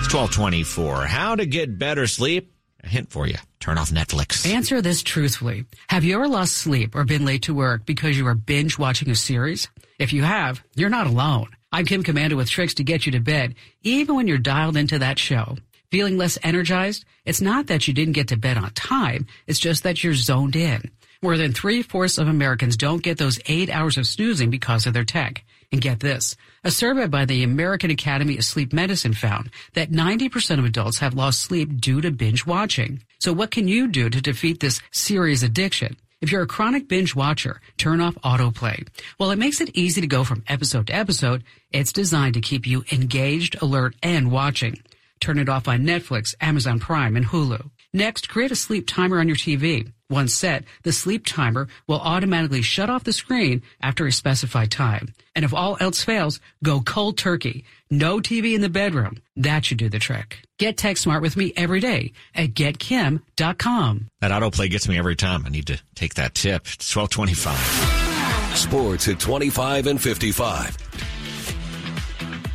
It's 0.09 0.15
1224. 0.15 1.05
How 1.05 1.35
to 1.35 1.45
get 1.45 1.77
better 1.77 2.07
sleep? 2.07 2.51
A 2.83 2.87
hint 2.87 3.11
for 3.11 3.27
you. 3.27 3.35
Turn 3.59 3.77
off 3.77 3.91
Netflix. 3.91 4.51
Answer 4.51 4.81
this 4.81 5.03
truthfully. 5.03 5.65
Have 5.87 6.03
you 6.03 6.15
ever 6.15 6.27
lost 6.27 6.57
sleep 6.57 6.95
or 6.95 7.03
been 7.03 7.25
late 7.25 7.43
to 7.43 7.53
work 7.53 7.85
because 7.85 8.17
you 8.17 8.25
were 8.25 8.33
binge 8.33 8.79
watching 8.79 9.11
a 9.11 9.15
series? 9.15 9.69
If 9.99 10.11
you 10.11 10.23
have, 10.23 10.63
you're 10.75 10.89
not 10.89 11.05
alone. 11.05 11.49
I'm 11.71 11.85
Kim 11.85 12.03
Komando 12.03 12.33
with 12.33 12.49
tricks 12.49 12.73
to 12.75 12.83
get 12.83 13.05
you 13.05 13.11
to 13.11 13.19
bed, 13.19 13.53
even 13.83 14.15
when 14.15 14.27
you're 14.27 14.39
dialed 14.39 14.77
into 14.77 14.97
that 14.97 15.19
show. 15.19 15.57
Feeling 15.91 16.17
less 16.17 16.39
energized? 16.41 17.05
It's 17.23 17.39
not 17.39 17.67
that 17.67 17.87
you 17.87 17.93
didn't 17.93 18.13
get 18.13 18.29
to 18.29 18.35
bed 18.35 18.57
on 18.57 18.71
time. 18.71 19.27
It's 19.45 19.59
just 19.59 19.83
that 19.83 20.03
you're 20.03 20.15
zoned 20.15 20.55
in. 20.55 20.89
More 21.21 21.37
than 21.37 21.53
three-fourths 21.53 22.17
of 22.17 22.27
Americans 22.27 22.77
don't 22.77 23.03
get 23.03 23.19
those 23.19 23.39
eight 23.45 23.69
hours 23.69 23.95
of 23.95 24.07
snoozing 24.07 24.49
because 24.49 24.87
of 24.87 24.93
their 24.93 25.05
tech. 25.05 25.43
And 25.71 25.81
get 25.81 25.99
this. 25.99 26.35
A 26.63 26.71
survey 26.71 27.05
by 27.05 27.25
the 27.25 27.43
American 27.43 27.91
Academy 27.91 28.37
of 28.37 28.43
Sleep 28.43 28.73
Medicine 28.73 29.13
found 29.13 29.51
that 29.73 29.91
90% 29.91 30.57
of 30.57 30.65
adults 30.65 30.97
have 30.99 31.13
lost 31.13 31.41
sleep 31.41 31.79
due 31.79 32.01
to 32.01 32.09
binge 32.09 32.45
watching. 32.45 33.03
So 33.19 33.31
what 33.33 33.51
can 33.51 33.67
you 33.67 33.87
do 33.87 34.09
to 34.09 34.21
defeat 34.21 34.59
this 34.59 34.81
serious 34.91 35.43
addiction? 35.43 35.97
If 36.21 36.31
you're 36.31 36.41
a 36.41 36.47
chronic 36.47 36.87
binge 36.87 37.15
watcher, 37.15 37.61
turn 37.77 38.01
off 38.01 38.15
autoplay. 38.15 38.87
While 39.17 39.31
it 39.31 39.37
makes 39.37 39.61
it 39.61 39.69
easy 39.73 40.01
to 40.01 40.07
go 40.07 40.23
from 40.23 40.43
episode 40.47 40.87
to 40.87 40.95
episode, 40.95 41.43
it's 41.71 41.93
designed 41.93 42.33
to 42.33 42.41
keep 42.41 42.67
you 42.67 42.83
engaged, 42.91 43.61
alert, 43.61 43.95
and 44.03 44.31
watching. 44.31 44.81
Turn 45.21 45.37
it 45.37 45.49
off 45.49 45.67
on 45.67 45.81
Netflix, 45.81 46.35
Amazon 46.41 46.79
Prime, 46.79 47.15
and 47.15 47.27
Hulu. 47.27 47.69
Next, 47.93 48.27
create 48.27 48.51
a 48.51 48.55
sleep 48.55 48.85
timer 48.87 49.19
on 49.19 49.27
your 49.27 49.37
TV. 49.37 49.91
Once 50.09 50.33
set, 50.33 50.63
the 50.83 50.91
sleep 50.91 51.23
timer 51.25 51.67
will 51.87 51.99
automatically 51.99 52.63
shut 52.63 52.89
off 52.89 53.03
the 53.03 53.13
screen 53.13 53.61
after 53.81 54.07
a 54.07 54.11
specified 54.11 54.71
time. 54.71 55.13
And 55.35 55.45
if 55.45 55.53
all 55.53 55.77
else 55.79 56.03
fails, 56.03 56.39
go 56.63 56.81
cold 56.81 57.17
turkey. 57.17 57.63
No 57.91 58.19
TV 58.19 58.55
in 58.55 58.61
the 58.61 58.69
bedroom. 58.69 59.19
That 59.35 59.65
should 59.65 59.77
do 59.77 59.87
the 59.87 59.99
trick. 59.99 60.39
Get 60.57 60.77
tech 60.77 60.97
smart 60.97 61.21
with 61.21 61.37
me 61.37 61.53
every 61.55 61.79
day 61.79 62.13
at 62.33 62.55
getkim.com. 62.55 64.09
That 64.19 64.31
autoplay 64.31 64.69
gets 64.69 64.89
me 64.89 64.97
every 64.97 65.15
time. 65.15 65.43
I 65.45 65.49
need 65.49 65.67
to 65.67 65.79
take 65.93 66.15
that 66.15 66.33
tip. 66.33 66.63
It's 66.73 66.95
1225. 66.95 68.57
Sports 68.57 69.07
at 69.07 69.19
25 69.19 69.87
and 69.87 70.01
55. 70.01 70.77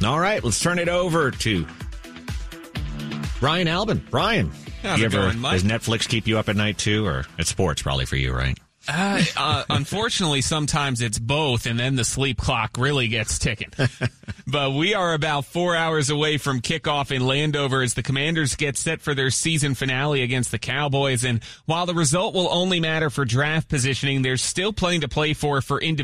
All 0.04 0.18
right, 0.18 0.42
let's 0.42 0.60
turn 0.60 0.78
it 0.78 0.88
over 0.88 1.30
to 1.30 1.66
Brian 3.40 3.68
Albin. 3.68 4.04
Brian, 4.10 4.50
How's 4.84 4.98
you 4.98 5.06
ever, 5.06 5.22
going, 5.22 5.38
Mike? 5.38 5.62
does 5.62 5.64
Netflix 5.64 6.08
keep 6.08 6.26
you 6.26 6.38
up 6.38 6.48
at 6.48 6.56
night 6.56 6.78
too, 6.78 7.06
or 7.06 7.24
it's 7.38 7.50
sports 7.50 7.82
probably 7.82 8.04
for 8.04 8.16
you, 8.16 8.32
right? 8.32 8.58
Uh, 8.86 9.22
uh, 9.36 9.64
unfortunately, 9.70 10.40
sometimes 10.40 11.00
it's 11.00 11.18
both, 11.18 11.66
and 11.66 11.78
then 11.78 11.96
the 11.96 12.04
sleep 12.04 12.38
clock 12.38 12.76
really 12.76 13.08
gets 13.08 13.38
ticking. 13.38 13.70
but 14.46 14.72
we 14.72 14.94
are 14.94 15.14
about 15.14 15.44
four 15.44 15.74
hours 15.74 16.10
away 16.10 16.36
from 16.36 16.60
kickoff 16.60 17.10
in 17.10 17.26
Landover 17.26 17.82
as 17.82 17.94
the 17.94 18.02
Commanders 18.02 18.56
get 18.56 18.76
set 18.76 19.00
for 19.00 19.14
their 19.14 19.30
season 19.30 19.74
finale 19.74 20.22
against 20.22 20.50
the 20.50 20.58
Cowboys. 20.58 21.24
And 21.24 21.42
while 21.64 21.86
the 21.86 21.94
result 21.94 22.34
will 22.34 22.52
only 22.52 22.80
matter 22.80 23.10
for 23.10 23.24
draft 23.24 23.68
positioning, 23.68 24.22
there's 24.22 24.42
still 24.42 24.72
plenty 24.72 25.00
to 25.00 25.08
play 25.08 25.32
for 25.32 25.60
for 25.60 25.80
individual. 25.80 26.02